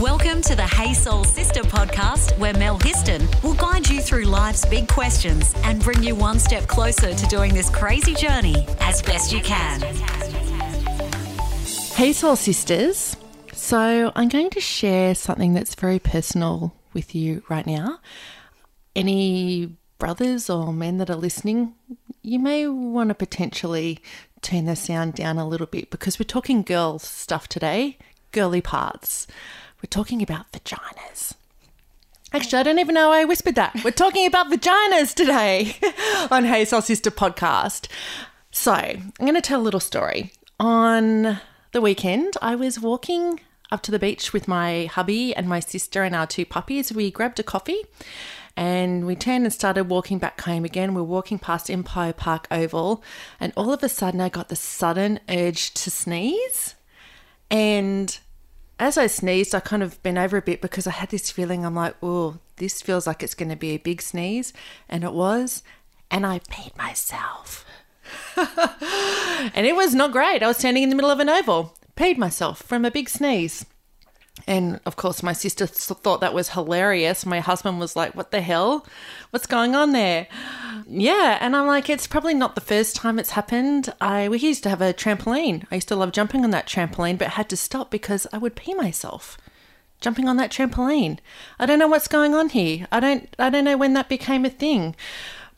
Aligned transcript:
Welcome 0.00 0.42
to 0.42 0.54
the 0.54 0.62
Hey 0.62 0.94
Soul 0.94 1.24
Sister 1.24 1.62
podcast, 1.62 2.38
where 2.38 2.54
Mel 2.54 2.78
Histon 2.78 3.26
will 3.42 3.54
guide 3.54 3.88
you 3.88 4.00
through 4.00 4.26
life's 4.26 4.64
big 4.64 4.86
questions 4.86 5.52
and 5.64 5.82
bring 5.82 6.04
you 6.04 6.14
one 6.14 6.38
step 6.38 6.68
closer 6.68 7.14
to 7.14 7.26
doing 7.26 7.52
this 7.52 7.68
crazy 7.68 8.14
journey 8.14 8.64
as 8.78 9.02
best 9.02 9.32
you 9.32 9.40
can. 9.40 9.80
Hey, 11.96 12.12
Soul 12.12 12.36
Sisters. 12.36 13.16
So, 13.52 14.12
I'm 14.14 14.28
going 14.28 14.50
to 14.50 14.60
share 14.60 15.16
something 15.16 15.52
that's 15.52 15.74
very 15.74 15.98
personal 15.98 16.76
with 16.92 17.16
you 17.16 17.42
right 17.48 17.66
now. 17.66 17.98
Any 18.94 19.76
brothers 19.98 20.48
or 20.48 20.72
men 20.72 20.98
that 20.98 21.10
are 21.10 21.16
listening, 21.16 21.74
you 22.22 22.38
may 22.38 22.68
want 22.68 23.08
to 23.08 23.16
potentially 23.16 23.98
turn 24.42 24.66
the 24.66 24.76
sound 24.76 25.14
down 25.14 25.38
a 25.38 25.48
little 25.48 25.66
bit 25.66 25.90
because 25.90 26.20
we're 26.20 26.24
talking 26.24 26.62
girl 26.62 27.00
stuff 27.00 27.48
today, 27.48 27.98
girly 28.30 28.60
parts. 28.60 29.26
We're 29.80 29.88
talking 29.88 30.22
about 30.22 30.50
vaginas. 30.50 31.34
Actually, 32.32 32.58
I 32.58 32.62
don't 32.64 32.80
even 32.80 32.96
know 32.96 33.12
I 33.12 33.24
whispered 33.24 33.54
that. 33.54 33.80
We're 33.84 33.92
talking 33.92 34.26
about 34.26 34.50
vaginas 34.50 35.14
today 35.14 35.76
on 36.32 36.44
Hey 36.44 36.64
Soul 36.64 36.82
Sister 36.82 37.12
podcast. 37.12 37.86
So, 38.50 38.72
I'm 38.72 39.12
going 39.20 39.34
to 39.34 39.40
tell 39.40 39.60
a 39.60 39.62
little 39.62 39.78
story. 39.78 40.32
On 40.58 41.38
the 41.70 41.80
weekend, 41.80 42.36
I 42.42 42.56
was 42.56 42.80
walking 42.80 43.38
up 43.70 43.82
to 43.82 43.92
the 43.92 44.00
beach 44.00 44.32
with 44.32 44.48
my 44.48 44.86
hubby 44.86 45.32
and 45.36 45.48
my 45.48 45.60
sister 45.60 46.02
and 46.02 46.16
our 46.16 46.26
two 46.26 46.44
puppies. 46.44 46.92
We 46.92 47.12
grabbed 47.12 47.38
a 47.38 47.44
coffee 47.44 47.84
and 48.56 49.06
we 49.06 49.14
turned 49.14 49.44
and 49.44 49.52
started 49.52 49.84
walking 49.84 50.18
back 50.18 50.40
home 50.40 50.64
again. 50.64 50.92
We're 50.92 51.04
walking 51.04 51.38
past 51.38 51.70
Empire 51.70 52.12
Park 52.12 52.48
Oval, 52.50 53.04
and 53.38 53.52
all 53.56 53.72
of 53.72 53.84
a 53.84 53.88
sudden, 53.88 54.20
I 54.20 54.28
got 54.28 54.48
the 54.48 54.56
sudden 54.56 55.20
urge 55.28 55.72
to 55.74 55.88
sneeze. 55.92 56.74
And 57.48 58.18
as 58.78 58.96
I 58.96 59.06
sneezed, 59.06 59.54
I 59.54 59.60
kind 59.60 59.82
of 59.82 60.02
bent 60.02 60.18
over 60.18 60.36
a 60.36 60.42
bit 60.42 60.60
because 60.60 60.86
I 60.86 60.92
had 60.92 61.10
this 61.10 61.30
feeling 61.30 61.64
I'm 61.64 61.74
like, 61.74 61.96
oh, 62.02 62.38
this 62.56 62.80
feels 62.80 63.06
like 63.06 63.22
it's 63.22 63.34
going 63.34 63.48
to 63.48 63.56
be 63.56 63.70
a 63.70 63.78
big 63.78 64.00
sneeze. 64.00 64.52
And 64.88 65.04
it 65.04 65.12
was. 65.12 65.62
And 66.10 66.24
I 66.24 66.38
peed 66.40 66.76
myself. 66.76 67.64
and 68.36 69.66
it 69.66 69.76
was 69.76 69.94
not 69.94 70.12
great. 70.12 70.42
I 70.42 70.48
was 70.48 70.58
standing 70.58 70.82
in 70.82 70.90
the 70.90 70.96
middle 70.96 71.10
of 71.10 71.20
an 71.20 71.28
oval, 71.28 71.76
peed 71.96 72.18
myself 72.18 72.62
from 72.62 72.84
a 72.84 72.90
big 72.90 73.08
sneeze. 73.08 73.66
And 74.46 74.80
of 74.86 74.96
course, 74.96 75.22
my 75.22 75.32
sister 75.32 75.66
thought 75.66 76.20
that 76.20 76.34
was 76.34 76.50
hilarious. 76.50 77.26
My 77.26 77.40
husband 77.40 77.78
was 77.80 77.96
like, 77.96 78.14
What 78.14 78.30
the 78.30 78.40
hell? 78.40 78.86
What's 79.30 79.46
going 79.46 79.74
on 79.74 79.92
there? 79.92 80.26
Yeah. 80.86 81.38
And 81.40 81.54
I'm 81.56 81.66
like, 81.66 81.90
It's 81.90 82.06
probably 82.06 82.34
not 82.34 82.54
the 82.54 82.60
first 82.60 82.96
time 82.96 83.18
it's 83.18 83.30
happened. 83.30 83.92
I 84.00 84.28
We 84.28 84.38
used 84.38 84.62
to 84.62 84.70
have 84.70 84.80
a 84.80 84.94
trampoline. 84.94 85.66
I 85.70 85.76
used 85.76 85.88
to 85.88 85.96
love 85.96 86.12
jumping 86.12 86.44
on 86.44 86.50
that 86.50 86.66
trampoline, 86.66 87.18
but 87.18 87.28
had 87.28 87.48
to 87.50 87.56
stop 87.56 87.90
because 87.90 88.26
I 88.32 88.38
would 88.38 88.56
pee 88.56 88.74
myself 88.74 89.38
jumping 90.00 90.28
on 90.28 90.36
that 90.36 90.50
trampoline. 90.50 91.18
I 91.58 91.66
don't 91.66 91.78
know 91.78 91.88
what's 91.88 92.08
going 92.08 92.34
on 92.34 92.50
here. 92.50 92.86
I 92.92 93.00
don't 93.00 93.34
I 93.38 93.50
don't 93.50 93.64
know 93.64 93.76
when 93.76 93.94
that 93.94 94.08
became 94.08 94.44
a 94.44 94.50
thing. 94.50 94.94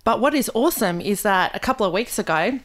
But 0.04 0.20
what 0.20 0.34
is 0.34 0.50
awesome 0.54 1.00
is 1.00 1.22
that 1.22 1.54
a 1.54 1.60
couple 1.60 1.84
of 1.86 1.92
weeks 1.92 2.18
ago, 2.18 2.60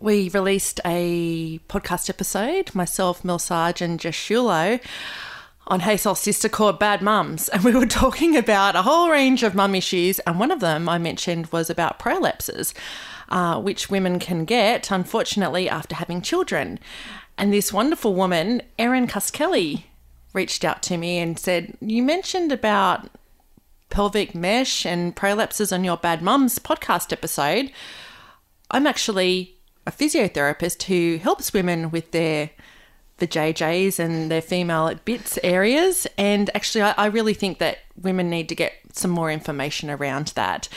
we 0.00 0.28
released 0.28 0.80
a 0.84 1.58
podcast 1.68 2.08
episode, 2.08 2.74
myself, 2.74 3.24
Mel 3.24 3.38
Sarge, 3.38 3.82
and 3.82 3.98
Jess 3.98 4.14
Shulo, 4.14 4.80
on 5.66 5.80
Hey 5.80 5.96
Soul 5.96 6.14
Sister 6.14 6.48
called 6.48 6.78
Bad 6.78 7.02
Mums. 7.02 7.48
And 7.48 7.64
we 7.64 7.74
were 7.74 7.86
talking 8.02 8.36
about 8.36 8.76
a 8.76 8.82
whole 8.82 9.10
range 9.10 9.42
of 9.42 9.54
mum 9.54 9.74
issues. 9.74 10.18
And 10.20 10.38
one 10.38 10.50
of 10.50 10.60
them 10.60 10.88
I 10.88 10.98
mentioned 10.98 11.48
was 11.48 11.68
about 11.68 11.98
prolapses, 11.98 12.74
uh, 13.28 13.60
which 13.60 13.90
women 13.90 14.18
can 14.18 14.44
get, 14.44 14.90
unfortunately, 14.90 15.68
after 15.68 15.94
having 15.94 16.22
children. 16.22 16.78
And 17.36 17.52
this 17.52 17.72
wonderful 17.72 18.14
woman, 18.14 18.62
Erin 18.78 19.06
Cuskelly, 19.06 19.84
reached 20.32 20.64
out 20.64 20.82
to 20.84 20.96
me 20.96 21.18
and 21.18 21.38
said, 21.38 21.76
You 21.80 22.02
mentioned 22.02 22.52
about 22.52 23.10
pelvic 23.90 24.34
mesh 24.34 24.86
and 24.86 25.14
prolapses 25.14 25.72
on 25.72 25.84
your 25.84 25.96
Bad 25.96 26.22
Mums 26.22 26.58
podcast 26.58 27.12
episode. 27.12 27.70
I'm 28.70 28.86
actually 28.86 29.57
a 29.88 29.90
physiotherapist 29.90 30.82
who 30.82 31.16
helps 31.16 31.54
women 31.54 31.90
with 31.90 32.10
their 32.10 32.50
the 33.16 33.26
JJs 33.26 33.98
and 33.98 34.30
their 34.30 34.42
female 34.42 34.94
bits 35.04 35.38
areas. 35.42 36.06
And 36.16 36.50
actually, 36.54 36.82
I, 36.82 36.94
I 36.96 37.06
really 37.06 37.34
think 37.34 37.58
that 37.58 37.78
women 38.00 38.30
need 38.30 38.48
to 38.50 38.54
get 38.54 38.74
some 38.92 39.10
more 39.10 39.32
information 39.32 39.90
around 39.90 40.28
that. 40.28 40.68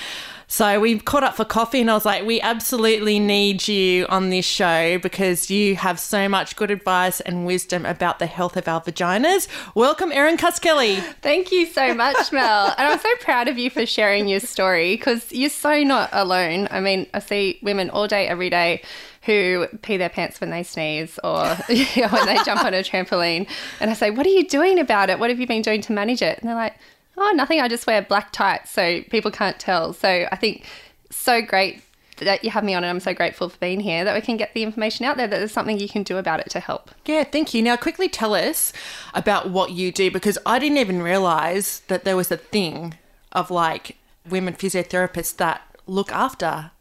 So 0.51 0.81
we 0.81 1.00
caught 1.00 1.23
up 1.23 1.38
for 1.38 1.45
coffee, 1.45 1.79
and 1.79 1.89
I 1.89 1.94
was 1.94 2.03
like, 2.03 2.25
we 2.25 2.41
absolutely 2.41 3.19
need 3.19 3.69
you 3.69 4.06
on 4.09 4.31
this 4.31 4.44
show 4.44 4.97
because 4.97 5.50
you 5.50 5.78
have 5.78 5.97
so 5.97 6.28
much 6.28 6.57
good 6.57 6.69
advice 6.69 7.22
and 7.22 7.45
wisdom 7.45 7.85
about 7.85 8.19
the 8.19 8.25
health 8.25 8.57
of 8.57 8.67
our 8.67 8.81
vaginas. 8.81 9.47
Welcome, 9.75 10.12
Erin 10.12 10.35
Cuskelly. 10.35 11.00
Thank 11.22 11.53
you 11.53 11.67
so 11.67 11.94
much, 11.94 12.34
Mel. 12.34 12.75
and 12.78 12.85
I'm 12.85 13.00
so 13.00 13.16
proud 13.22 13.47
of 13.47 13.57
you 13.57 13.69
for 13.69 13.85
sharing 13.85 14.28
your 14.28 14.41
story 14.41 14.97
because 14.97 15.31
you're 15.31 15.50
so 15.50 15.84
not 15.84 16.09
alone. 16.12 16.68
I 16.69 16.81
mean, 16.81 17.07
I 17.13 17.19
see 17.19 17.57
women 17.62 17.89
all 17.89 18.09
day, 18.09 18.28
every 18.28 18.50
day 18.50 18.81
who 19.22 19.68
pee 19.83 19.95
their 19.95 20.09
pants 20.09 20.41
when 20.41 20.50
they 20.50 20.63
sneeze 20.63 21.18
or 21.23 21.45
when 21.68 22.25
they 22.25 22.39
jump 22.44 22.66
on 22.66 22.73
a 22.73 22.83
trampoline. 22.83 23.47
And 23.79 23.89
I 23.89 23.94
say, 23.94 24.12
What 24.12 24.25
are 24.25 24.29
you 24.29 24.45
doing 24.45 24.79
about 24.79 25.09
it? 25.09 25.18
What 25.18 25.29
have 25.29 25.39
you 25.39 25.47
been 25.47 25.62
doing 25.62 25.79
to 25.83 25.94
manage 25.94 26.22
it? 26.22 26.39
And 26.39 26.50
they're 26.50 26.56
like, 26.57 26.75
Oh, 27.18 27.32
nothing. 27.36 27.60
I 27.60 27.68
just 27.68 27.88
wear 27.88 28.02
black 28.02 28.32
tights 28.32 28.72
so 28.72 29.02
people 29.04 29.32
can't 29.32 29.60
tell. 29.60 29.94
So 29.94 30.28
I 30.32 30.36
think 30.36 30.66
so 31.10 31.42
great 31.42 31.84
that 32.18 32.44
you 32.44 32.52
have 32.52 32.64
me 32.64 32.74
on 32.74 32.84
and 32.84 32.90
I'm 32.90 33.00
so 33.00 33.14
grateful 33.14 33.50
for 33.50 33.58
being 33.58 33.80
here 33.80 34.04
that 34.04 34.14
we 34.14 34.22
can 34.22 34.38
get 34.38 34.54
the 34.54 34.64
information 34.64 35.06
out 35.06 35.18
there 35.18 35.28
that 35.28 35.38
there's 35.38 35.52
something 35.52 35.80
you 35.80 35.90
can 35.90 36.04
do 36.04 36.18
about 36.18 36.40
it 36.40 36.50
to 36.52 36.60
help. 36.60 36.92
Yeah, 37.06 37.24
thank 37.24 37.54
you. 37.54 37.62
Now, 37.62 37.76
quickly 37.76 38.08
tell 38.08 38.36
us 38.36 38.72
about 39.14 39.50
what 39.50 39.72
you 39.72 39.92
do 39.92 40.12
because 40.12 40.38
I 40.46 40.60
didn't 40.60 40.78
even 40.78 41.02
realize 41.02 41.82
that 41.88 42.04
there 42.04 42.16
was 42.16 42.32
a 42.32 42.38
thing 42.38 42.96
of 43.32 43.50
like 43.50 43.98
women 44.30 44.54
physiotherapists 44.54 45.36
that 45.38 45.62
look 45.88 46.12
after 46.12 46.72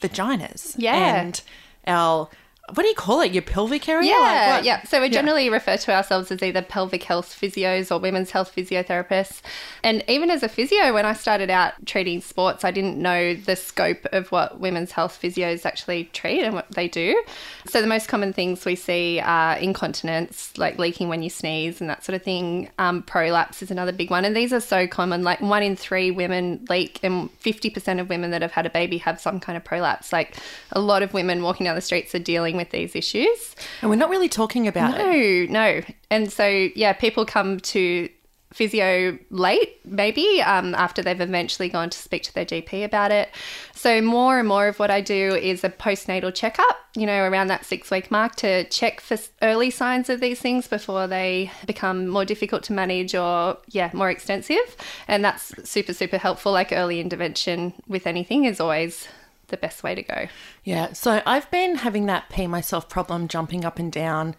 vaginas. 0.00 0.74
Yeah. 0.76 1.20
And 1.20 1.40
our 1.86 2.28
what 2.74 2.82
do 2.82 2.88
you 2.88 2.94
call 2.94 3.20
it? 3.20 3.32
Your 3.32 3.42
pelvic 3.42 3.88
area? 3.88 4.10
Yeah, 4.10 4.54
Like, 4.56 4.64
yeah. 4.64 4.82
So 4.84 5.00
we 5.00 5.08
generally 5.08 5.50
refer 5.50 5.76
to 5.76 5.92
ourselves 5.92 6.30
as 6.30 6.42
either 6.42 6.62
pelvic 6.62 7.02
health 7.02 7.36
physios 7.40 7.90
or 7.94 7.98
women's 7.98 8.30
health 8.30 8.52
physiotherapists. 8.54 9.40
And 9.82 10.04
even 10.08 10.30
as 10.30 10.42
a 10.42 10.48
physio, 10.48 10.92
when 10.92 11.06
I 11.06 11.12
started 11.14 11.50
out 11.50 11.74
treating 11.86 12.20
sports, 12.20 12.64
I 12.64 12.70
didn't 12.70 12.98
know 12.98 13.34
the 13.34 13.56
scope 13.56 14.06
of 14.12 14.30
what 14.30 14.60
women's 14.60 14.92
health 14.92 15.18
physios 15.20 15.66
actually 15.66 16.04
treat 16.12 16.42
and 16.42 16.54
what 16.54 16.70
they 16.70 16.88
do. 16.88 17.20
So 17.66 17.80
the 17.80 17.86
most 17.86 18.08
common 18.08 18.32
things 18.32 18.64
we 18.64 18.76
see 18.76 19.20
are 19.20 19.56
incontinence, 19.56 20.56
like 20.56 20.78
leaking 20.78 21.08
when 21.08 21.22
you 21.22 21.30
sneeze 21.30 21.80
and 21.80 21.90
that 21.90 22.04
sort 22.04 22.14
of 22.16 22.22
thing. 22.22 22.70
Um, 22.78 23.02
prolapse 23.02 23.62
is 23.62 23.70
another 23.70 23.92
big 23.92 24.10
one. 24.10 24.24
And 24.24 24.36
these 24.36 24.52
are 24.52 24.60
so 24.60 24.86
common. 24.86 25.22
Like 25.22 25.40
one 25.40 25.62
in 25.62 25.76
three 25.76 26.10
women 26.10 26.64
leak, 26.68 27.00
and 27.02 27.30
50% 27.40 28.00
of 28.00 28.08
women 28.08 28.30
that 28.30 28.42
have 28.42 28.52
had 28.52 28.66
a 28.66 28.70
baby 28.70 28.98
have 28.98 29.20
some 29.20 29.40
kind 29.40 29.56
of 29.56 29.64
prolapse. 29.64 30.12
Like 30.12 30.36
a 30.72 30.80
lot 30.80 31.02
of 31.02 31.12
women 31.12 31.42
walking 31.42 31.64
down 31.64 31.74
the 31.74 31.80
streets 31.80 32.14
are 32.14 32.20
dealing 32.20 32.56
with 32.60 32.70
these 32.70 32.94
issues. 32.94 33.56
And 33.80 33.90
we're 33.90 33.96
not 33.96 34.10
really 34.10 34.28
talking 34.28 34.68
about 34.68 35.00
it. 35.00 35.50
No, 35.50 35.64
no. 35.64 35.82
And 36.10 36.32
so, 36.32 36.46
yeah, 36.46 36.92
people 36.92 37.24
come 37.24 37.58
to 37.60 38.08
physio 38.52 39.16
late, 39.30 39.78
maybe 39.84 40.42
um, 40.42 40.74
after 40.74 41.02
they've 41.02 41.20
eventually 41.20 41.68
gone 41.68 41.88
to 41.88 41.98
speak 41.98 42.24
to 42.24 42.34
their 42.34 42.44
GP 42.44 42.84
about 42.84 43.12
it. 43.12 43.30
So, 43.74 44.02
more 44.02 44.38
and 44.38 44.48
more 44.48 44.66
of 44.68 44.78
what 44.78 44.90
I 44.90 45.00
do 45.00 45.34
is 45.34 45.62
a 45.62 45.70
postnatal 45.70 46.34
checkup, 46.34 46.78
you 46.96 47.06
know, 47.06 47.24
around 47.24 47.46
that 47.48 47.64
six 47.64 47.90
week 47.90 48.10
mark 48.10 48.36
to 48.36 48.64
check 48.64 49.00
for 49.00 49.16
early 49.42 49.70
signs 49.70 50.08
of 50.08 50.20
these 50.20 50.40
things 50.40 50.66
before 50.66 51.06
they 51.06 51.50
become 51.66 52.08
more 52.08 52.24
difficult 52.24 52.62
to 52.64 52.72
manage 52.72 53.14
or, 53.14 53.58
yeah, 53.68 53.90
more 53.92 54.10
extensive. 54.10 54.76
And 55.06 55.24
that's 55.24 55.52
super, 55.68 55.94
super 55.94 56.18
helpful. 56.18 56.52
Like 56.52 56.72
early 56.72 57.00
intervention 57.00 57.72
with 57.86 58.06
anything 58.06 58.44
is 58.44 58.60
always 58.60 59.06
the 59.50 59.56
best 59.56 59.82
way 59.82 59.94
to 59.94 60.02
go. 60.02 60.28
Yeah. 60.64 60.92
So 60.92 61.22
I've 61.26 61.50
been 61.50 61.76
having 61.76 62.06
that 62.06 62.28
pee 62.30 62.46
myself 62.46 62.88
problem 62.88 63.28
jumping 63.28 63.64
up 63.64 63.78
and 63.78 63.92
down 63.92 64.34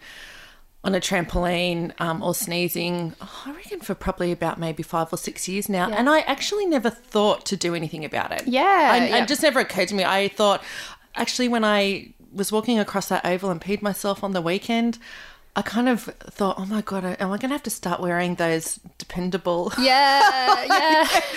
on 0.84 0.94
a 0.94 1.00
trampoline 1.00 1.92
um, 2.00 2.22
or 2.22 2.34
sneezing, 2.34 3.14
oh, 3.20 3.42
I 3.46 3.52
reckon 3.52 3.80
for 3.80 3.94
probably 3.94 4.32
about 4.32 4.58
maybe 4.58 4.82
five 4.82 5.12
or 5.12 5.16
six 5.16 5.48
years 5.48 5.68
now. 5.68 5.88
And 5.88 6.10
I 6.10 6.20
actually 6.20 6.66
never 6.66 6.90
thought 6.90 7.46
to 7.46 7.56
do 7.56 7.74
anything 7.74 8.04
about 8.04 8.32
it. 8.32 8.48
Yeah, 8.48 8.90
I, 8.92 8.96
yeah. 9.06 9.22
It 9.22 9.28
just 9.28 9.42
never 9.42 9.60
occurred 9.60 9.88
to 9.88 9.94
me. 9.94 10.04
I 10.04 10.26
thought, 10.28 10.62
actually, 11.14 11.48
when 11.48 11.64
I 11.64 12.12
was 12.32 12.50
walking 12.50 12.80
across 12.80 13.08
that 13.08 13.24
oval 13.24 13.50
and 13.50 13.60
peed 13.60 13.80
myself 13.80 14.24
on 14.24 14.32
the 14.32 14.42
weekend, 14.42 14.98
I 15.54 15.60
kind 15.60 15.86
of 15.88 16.04
thought, 16.04 16.56
oh 16.58 16.64
my 16.64 16.80
God, 16.80 17.04
am 17.04 17.30
I 17.30 17.36
going 17.36 17.50
to 17.50 17.54
have 17.54 17.62
to 17.64 17.70
start 17.70 18.00
wearing 18.00 18.36
those 18.36 18.80
dependable? 18.96 19.70
Yeah, 19.78 20.64
yeah. 20.64 21.06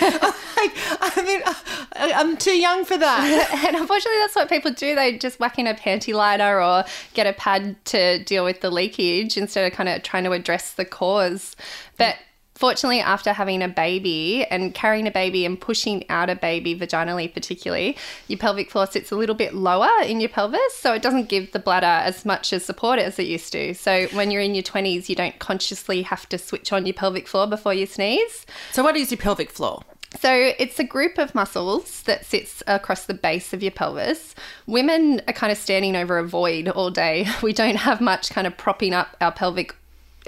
like, 0.56 0.72
I 1.00 1.22
mean, 1.26 1.42
uh, 1.44 1.54
I- 1.92 2.12
I'm 2.16 2.36
too 2.38 2.56
young 2.56 2.86
for 2.86 2.96
that. 2.96 3.50
and 3.66 3.76
unfortunately, 3.76 4.18
that's 4.20 4.34
what 4.34 4.48
people 4.48 4.70
do. 4.72 4.94
They 4.94 5.18
just 5.18 5.38
whack 5.38 5.58
in 5.58 5.66
a 5.66 5.74
panty 5.74 6.14
liner 6.14 6.62
or 6.62 6.84
get 7.12 7.26
a 7.26 7.34
pad 7.34 7.76
to 7.86 8.22
deal 8.24 8.44
with 8.44 8.62
the 8.62 8.70
leakage 8.70 9.36
instead 9.36 9.70
of 9.70 9.76
kind 9.76 9.88
of 9.88 10.02
trying 10.02 10.24
to 10.24 10.32
address 10.32 10.72
the 10.72 10.86
cause. 10.86 11.54
But 11.98 12.16
Fortunately, 12.56 13.00
after 13.00 13.34
having 13.34 13.62
a 13.62 13.68
baby 13.68 14.46
and 14.46 14.74
carrying 14.74 15.06
a 15.06 15.10
baby 15.10 15.44
and 15.44 15.60
pushing 15.60 16.08
out 16.08 16.30
a 16.30 16.34
baby 16.34 16.74
vaginally, 16.74 17.32
particularly, 17.32 17.98
your 18.28 18.38
pelvic 18.38 18.70
floor 18.70 18.86
sits 18.86 19.10
a 19.10 19.16
little 19.16 19.34
bit 19.34 19.52
lower 19.54 19.90
in 20.02 20.20
your 20.20 20.30
pelvis. 20.30 20.74
So 20.74 20.94
it 20.94 21.02
doesn't 21.02 21.28
give 21.28 21.52
the 21.52 21.58
bladder 21.58 21.86
as 21.86 22.24
much 22.24 22.54
as 22.54 22.64
support 22.64 22.98
as 22.98 23.18
it 23.18 23.26
used 23.26 23.52
to. 23.52 23.74
So 23.74 24.06
when 24.08 24.30
you're 24.30 24.40
in 24.40 24.54
your 24.54 24.62
20s, 24.62 25.10
you 25.10 25.14
don't 25.14 25.38
consciously 25.38 26.00
have 26.02 26.26
to 26.30 26.38
switch 26.38 26.72
on 26.72 26.86
your 26.86 26.94
pelvic 26.94 27.28
floor 27.28 27.46
before 27.46 27.74
you 27.74 27.84
sneeze. 27.84 28.46
So, 28.72 28.82
what 28.82 28.96
is 28.96 29.10
your 29.10 29.18
pelvic 29.18 29.50
floor? 29.50 29.82
So 30.18 30.32
it's 30.58 30.78
a 30.78 30.84
group 30.84 31.18
of 31.18 31.34
muscles 31.34 32.02
that 32.04 32.24
sits 32.24 32.62
across 32.66 33.04
the 33.04 33.12
base 33.12 33.52
of 33.52 33.62
your 33.62 33.72
pelvis. 33.72 34.34
Women 34.66 35.20
are 35.26 35.34
kind 35.34 35.52
of 35.52 35.58
standing 35.58 35.94
over 35.94 36.16
a 36.16 36.26
void 36.26 36.68
all 36.68 36.90
day. 36.90 37.26
We 37.42 37.52
don't 37.52 37.76
have 37.76 38.00
much 38.00 38.30
kind 38.30 38.46
of 38.46 38.56
propping 38.56 38.94
up 38.94 39.16
our 39.20 39.30
pelvic 39.30 39.74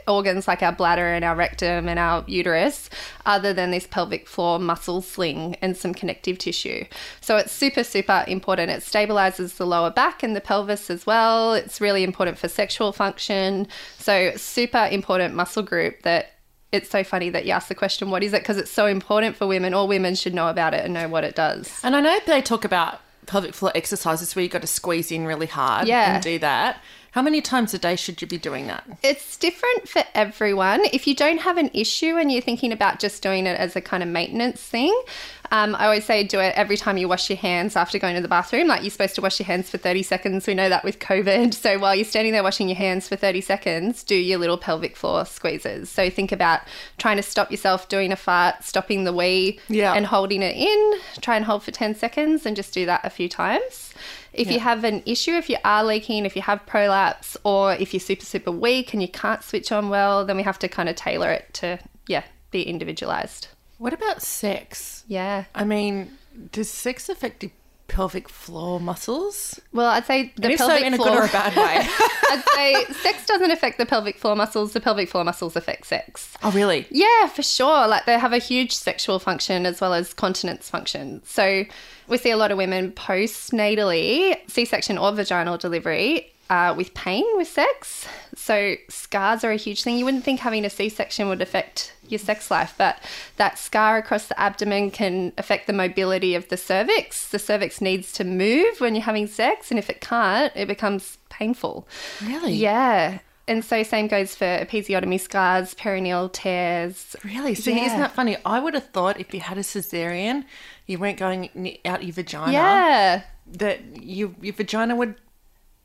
organs 0.06 0.47
like 0.47 0.62
our 0.62 0.73
bladder 0.73 1.06
and 1.09 1.25
our 1.25 1.35
rectum 1.35 1.89
and 1.89 1.99
our 1.99 2.25
uterus 2.27 2.89
other 3.27 3.53
than 3.53 3.71
this 3.71 3.87
pelvic 3.87 4.29
floor 4.29 4.59
muscle 4.59 5.00
sling 5.03 5.56
and 5.62 5.77
some 5.77 5.93
connective 5.95 6.39
tissue. 6.39 6.85
So 7.21 7.37
it's 7.37 7.53
super, 7.53 7.83
super 7.85 8.25
important. 8.29 8.71
It 8.71 8.81
stabilizes 8.83 9.56
the 9.56 9.67
lower 9.67 9.91
back 9.91 10.23
and 10.23 10.37
the 10.37 10.41
pelvis 10.41 10.91
as 10.91 11.06
well. 11.06 11.55
It's 11.55 11.81
really 11.81 12.05
important 12.05 12.39
for 12.39 12.49
sexual 12.49 12.93
function. 12.93 13.67
So, 13.99 14.33
super 14.37 14.89
important 14.91 15.35
muscle 15.35 15.62
group 15.62 16.03
that 16.03 16.33
it's 16.71 16.91
so 16.91 17.03
funny 17.03 17.31
that 17.31 17.47
you 17.47 17.53
asked 17.53 17.69
the 17.71 17.75
question, 17.75 18.11
what 18.11 18.23
is 18.23 18.33
it? 18.35 18.43
Because 18.43 18.59
it's 18.59 18.71
so 18.71 18.87
important 18.87 19.37
for 19.37 19.47
women. 19.47 19.73
All 19.73 19.89
women 19.89 20.15
should 20.15 20.35
know 20.35 20.49
about 20.49 20.75
it 20.75 20.85
and 20.85 20.93
know 20.93 21.09
what 21.09 21.25
it 21.25 21.35
does. 21.35 21.81
And 21.83 21.97
I 21.97 22.00
know 22.00 22.19
they 22.27 22.43
talk 22.43 22.65
about 22.65 23.00
pelvic 23.27 23.55
floor 23.55 23.73
exercises 23.75 24.35
where 24.37 24.43
you've 24.43 24.53
got 24.53 24.61
to 24.62 24.67
squeeze 24.67 25.11
in 25.12 25.25
really 25.27 25.47
hard 25.47 25.87
Yeah. 25.89 26.15
and 26.15 26.23
do 26.23 26.39
that. 26.41 26.83
How 27.19 27.23
many 27.23 27.41
times 27.41 27.75
a 27.75 27.81
day 27.81 27.97
should 27.97 28.23
you 28.23 28.29
be 28.29 28.38
doing 28.38 28.69
that? 28.69 28.85
It's 29.03 29.37
different 29.37 29.88
for 29.88 30.05
everyone. 30.15 30.82
If 30.93 31.05
you 31.09 31.17
don't 31.17 31.38
have 31.41 31.56
an 31.56 31.69
issue 31.75 32.17
and 32.17 32.31
you're 32.31 32.41
thinking 32.41 32.70
about 32.70 33.00
just 33.00 33.25
doing 33.25 33.44
it 33.44 33.59
as 33.59 33.75
a 33.75 33.81
kind 33.81 34.05
of 34.05 34.09
maintenance 34.09 34.62
thing, 34.62 34.97
um, 35.50 35.75
I 35.75 35.87
always 35.87 36.05
say 36.05 36.23
do 36.23 36.38
it 36.38 36.55
every 36.55 36.76
time 36.76 36.97
you 36.97 37.09
wash 37.09 37.29
your 37.29 37.37
hands 37.38 37.75
after 37.75 37.99
going 37.99 38.15
to 38.15 38.20
the 38.23 38.29
bathroom. 38.29 38.69
Like 38.69 38.82
you're 38.82 38.93
supposed 38.93 39.17
to 39.17 39.20
wash 39.20 39.41
your 39.41 39.49
hands 39.49 39.69
for 39.69 39.79
30 39.79 40.05
seconds. 40.05 40.47
We 40.47 40.55
know 40.55 40.69
that 40.69 40.85
with 40.85 41.00
COVID. 41.00 41.55
So 41.55 41.76
while 41.81 41.97
you're 41.97 42.05
standing 42.05 42.32
there 42.32 42.44
washing 42.44 42.69
your 42.69 42.76
hands 42.79 43.09
for 43.09 43.17
30 43.17 43.41
seconds, 43.41 44.05
do 44.05 44.14
your 44.14 44.38
little 44.38 44.56
pelvic 44.56 44.94
floor 44.97 45.26
squeezes. 45.26 45.91
So 45.91 46.11
think 46.11 46.31
about 46.31 46.61
trying 46.99 47.17
to 47.17 47.23
stop 47.25 47.50
yourself 47.50 47.88
doing 47.88 48.12
a 48.12 48.17
fart, 48.17 48.62
stopping 48.62 49.03
the 49.03 49.12
wee, 49.12 49.59
Yeah. 49.69 49.94
and 49.94 50.06
holding 50.06 50.41
it 50.43 50.55
in. 50.55 51.00
Try 51.21 51.35
and 51.35 51.44
hold 51.44 51.64
for 51.64 51.73
10 51.73 51.97
seconds 51.97 52.47
and 52.47 52.55
just 52.55 52.73
do 52.73 52.87
that 52.87 53.00
a 53.05 53.11
few 53.11 53.29
times. 53.29 53.93
If 54.38 54.50
you 54.50 54.61
have 54.61 54.85
an 54.85 55.02
issue, 55.06 55.32
if 55.32 55.49
you 55.50 55.56
are 55.64 55.85
leaking, 55.85 56.25
if 56.25 56.37
you 56.37 56.43
have 56.43 56.64
prolapse, 56.67 57.37
or 57.44 57.75
if 57.75 57.93
you're 57.93 58.00
super, 58.00 58.25
super 58.25 58.50
weak 58.50 58.93
and 58.93 59.02
you 59.02 59.08
can't 59.08 59.43
switch 59.43 59.73
on 59.73 59.88
well, 59.88 60.25
then 60.25 60.37
we 60.37 60.43
have 60.43 60.58
to 60.61 60.69
kind 60.69 60.88
of 60.88 60.96
tailor 60.96 61.31
it 61.31 61.52
to, 61.55 61.79
yeah, 62.06 62.25
be 62.50 62.62
individualized. 62.62 63.49
What 63.79 63.93
about 63.93 64.23
sex? 64.23 65.05
Yeah. 65.06 65.44
I 65.55 65.64
mean, 65.64 66.19
does 66.52 66.70
sex 66.70 67.08
affect 67.08 67.44
pelvic 67.88 68.29
floor 68.29 68.79
muscles? 68.79 69.58
Well, 69.73 69.87
I'd 69.88 70.06
say 70.06 70.32
the 70.37 70.44
And 70.44 70.52
if 70.52 70.58
so, 70.61 70.69
pelvic 70.69 70.85
in 70.87 70.94
a 70.94 70.96
floor. 70.96 71.08
good 71.11 71.19
or 71.19 71.25
a 71.25 71.29
bad 71.29 71.56
way? 71.56 71.88
I'd 72.31 72.44
say 72.55 72.85
sex 73.02 73.26
doesn't 73.26 73.50
affect 73.50 73.79
the 73.79 73.87
pelvic 73.87 74.19
floor 74.19 74.37
muscles. 74.37 74.73
The 74.73 74.81
pelvic 74.81 75.08
floor 75.08 75.25
muscles 75.25 75.56
affect 75.56 75.87
sex. 75.87 76.35
oh, 76.43 76.50
really? 76.52 76.87
Yeah, 76.90 77.26
for 77.29 77.43
sure. 77.43 77.88
Like 77.88 78.05
they 78.06 78.19
have 78.19 78.32
a 78.32 78.38
huge 78.38 78.73
sexual 78.75 79.19
function 79.19 79.67
as 79.67 79.81
well 79.81 79.94
as 79.94 80.14
continence 80.14 80.69
function. 80.70 81.23
So 81.25 81.64
we 82.08 82.19
see 82.19 82.31
a 82.31 82.37
lot 82.37 82.50
of 82.52 82.58
women 82.58 82.93
postnatally, 82.93 84.37
C 84.49 84.64
section 84.64 84.99
or 84.99 85.12
vaginal 85.12 85.56
delivery, 85.58 86.32
uh, 86.50 86.75
with 86.77 86.95
pain 86.95 87.25
with 87.37 87.49
sex. 87.49 88.06
So 88.35 88.75
scars 88.89 89.45
are 89.45 89.50
a 89.50 89.56
huge 89.56 89.83
thing. 89.83 89.99
You 89.99 90.05
wouldn't 90.05 90.25
think 90.25 90.41
having 90.41 90.65
a 90.65 90.71
C 90.71 90.89
section 90.89 91.29
would 91.29 91.43
affect 91.43 91.93
your 92.09 92.19
sex 92.19 92.50
life, 92.50 92.75
but 92.79 93.03
that 93.37 93.59
scar 93.59 93.99
across 93.99 94.29
the 94.29 94.41
abdomen 94.41 94.91
can 94.91 95.33
affect 95.37 95.67
the 95.67 95.73
mobility 95.75 96.35
of 96.35 96.49
the 96.49 96.56
cervix. 96.56 97.29
The 97.29 97.39
cervix 97.39 97.81
needs 97.81 98.12
to 98.12 98.25
move 98.25 98.81
when 98.81 98.95
you're 98.95 99.05
having 99.05 99.27
sex, 99.27 99.71
and 99.71 99.79
if 99.79 99.91
it 99.91 100.00
can't, 100.00 100.53
it 100.56 100.69
becomes 100.69 101.19
painful. 101.29 101.87
Really? 102.25 102.55
Yeah. 102.55 103.19
And 103.47 103.65
so 103.65 103.83
same 103.83 104.09
goes 104.09 104.35
for 104.35 104.45
episiotomy 104.45 105.19
scars, 105.19 105.75
perineal 105.75 106.31
tears. 106.33 107.17
Really? 107.25 107.55
See, 107.55 107.75
Yeah. 107.77 107.87
isn't 107.87 108.00
that 108.00 108.12
funny? 108.15 108.37
I 108.45 108.61
would 108.61 108.75
have 108.75 108.89
thought 108.91 109.19
if 109.19 109.33
you 109.33 109.41
had 109.41 109.56
a 109.56 109.62
cesarean, 109.62 110.45
you 110.87 110.99
weren't 110.99 111.19
going 111.19 111.79
out 111.87 112.03
your 112.05 112.12
vagina, 112.12 112.53
Yeah. 112.53 113.23
that 113.53 114.03
you, 114.03 114.35
your 114.43 114.53
vagina 114.55 114.95
would 114.97 115.15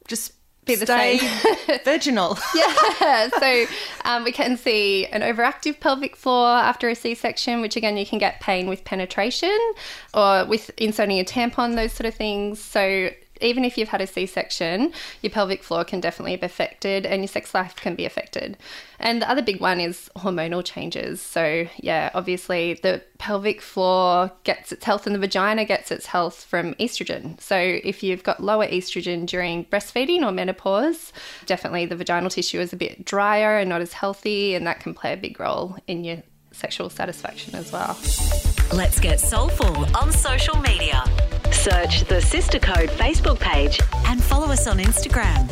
just 0.08 0.34
Be 0.66 0.76
the 0.76 0.86
stay 0.86 1.18
same. 1.18 1.80
virginal. 1.86 2.38
Yeah. 2.56 3.30
so 3.40 3.66
um, 4.06 4.24
we 4.24 4.32
can 4.32 4.56
see 4.58 5.06
an 5.08 5.22
overactive 5.22 5.80
pelvic 5.80 6.16
floor 6.16 6.48
after 6.48 6.88
a 6.90 6.96
C 6.96 7.16
section, 7.16 7.62
which 7.62 7.76
again, 7.76 7.98
you 7.98 8.06
can 8.06 8.20
get 8.20 8.40
pain 8.40 8.68
with 8.68 8.86
penetration 8.86 9.58
or 10.14 10.46
with 10.46 10.72
inserting 10.78 11.20
a 11.20 11.24
tampon, 11.26 11.76
those 11.76 11.92
sort 11.94 12.06
of 12.08 12.16
things. 12.16 12.60
So 12.60 13.10
even 13.44 13.66
if 13.66 13.78
you've 13.78 13.90
had 13.90 14.02
a 14.02 14.08
C 14.08 14.26
section, 14.26 14.94
your 15.22 15.32
pelvic 15.32 15.64
floor 15.64 15.84
can 15.84 16.00
definitely 16.00 16.36
be 16.36 16.46
affected 16.46 17.06
and 17.06 17.22
your 17.22 17.28
sex 17.28 17.54
life 17.54 17.76
can 17.76 17.96
be 17.96 18.06
affected. 18.06 18.58
And 19.00 19.22
the 19.22 19.30
other 19.30 19.42
big 19.42 19.60
one 19.60 19.80
is 19.80 20.10
hormonal 20.16 20.64
changes. 20.64 21.22
So, 21.22 21.68
yeah, 21.78 22.10
obviously 22.14 22.76
the 22.76 23.02
pelvic 23.18 23.62
floor 23.62 24.32
gets 24.44 24.72
its 24.72 24.86
health 24.86 25.06
and 25.06 25.14
the 25.14 25.20
vagina 25.20 25.66
gets 25.66 25.92
its 25.92 26.08
health 26.08 26.44
from 26.44 26.74
estrogen. 26.76 27.40
So, 27.42 27.58
if 27.58 28.02
you've 28.02 28.24
got 28.24 28.42
lower 28.42 28.68
estrogen 28.68 29.26
during 29.26 29.66
breastfeeding 29.66 30.24
or 30.24 30.32
menopause, 30.32 31.12
definitely 31.46 31.86
the 31.86 31.96
vaginal 31.96 32.30
tissue 32.30 32.60
is 32.60 32.74
a 32.74 32.78
bit 32.78 33.06
drier 33.06 33.58
and 33.58 33.70
not 33.70 33.82
as 33.82 33.94
healthy, 33.94 34.56
and 34.56 34.66
that 34.68 34.80
can 34.80 34.94
play 34.94 35.14
a 35.14 35.18
big 35.18 35.40
role 35.40 35.78
in 35.88 36.04
your 36.04 36.24
sexual 36.54 36.90
satisfaction 36.90 37.56
as 37.56 37.72
well. 37.72 37.98
Let's 38.74 39.00
get 39.00 39.20
soulful 39.20 39.86
on 39.96 40.12
social 40.12 40.56
media 40.58 41.04
Search 41.52 42.04
the 42.06 42.20
Sister 42.22 42.60
Code 42.60 42.90
Facebook 42.90 43.40
page. 43.40 43.80
and 44.08 44.22
follow 44.24 44.48
us 44.48 44.68
on 44.68 44.80
Instagram. 44.80 45.48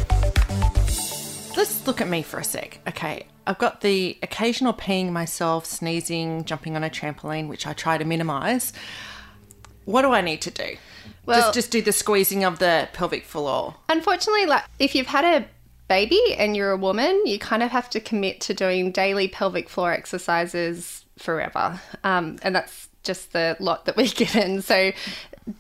Let's 1.56 1.86
look 1.86 2.01
at 2.01 2.07
me 2.07 2.21
for 2.21 2.39
a 2.39 2.44
sec. 2.44 2.80
Okay, 2.88 3.27
I've 3.45 3.57
got 3.57 3.81
the 3.81 4.18
occasional 4.24 4.74
peeing 4.74 5.12
myself, 5.12 5.65
sneezing, 5.65 6.45
jumping 6.45 6.75
on 6.75 6.83
a 6.83 6.89
trampoline, 6.89 7.48
which 7.48 7.68
I 7.68 7.74
try 7.74 7.98
to 7.98 8.06
minimize. 8.06 8.74
What 9.86 10.03
do 10.03 10.12
I 10.12 10.21
need 10.21 10.42
to 10.42 10.51
do? 10.51 10.77
Well- 11.25 11.39
just 11.39 11.53
just 11.53 11.71
do 11.71 11.81
the 11.81 11.92
squeezing 11.92 12.44
of 12.44 12.59
the 12.59 12.89
pelvic 12.94 13.25
floor. 13.25 13.75
Unfortunately, 13.89 14.45
like 14.45 14.63
if 14.80 14.95
you've 14.95 15.07
had 15.07 15.25
a 15.25 15.48
baby 15.92 16.22
and 16.38 16.56
you're 16.56 16.72
a 16.72 16.78
woman, 16.78 17.22
you 17.26 17.38
kind 17.38 17.62
of 17.62 17.70
have 17.70 17.90
to 17.90 18.00
commit 18.00 18.40
to 18.40 18.54
doing 18.54 18.94
daily 18.94 19.28
pelvic 19.28 19.68
floor 19.68 19.92
exercises 19.92 21.04
forever, 21.18 21.82
um, 22.06 22.38
and 22.44 22.56
that's 22.56 22.88
just 23.03 23.33
the 23.33 23.57
lot 23.59 23.86
that 23.86 23.98
we're 23.98 24.07
given. 24.15 24.62
So. 24.62 24.92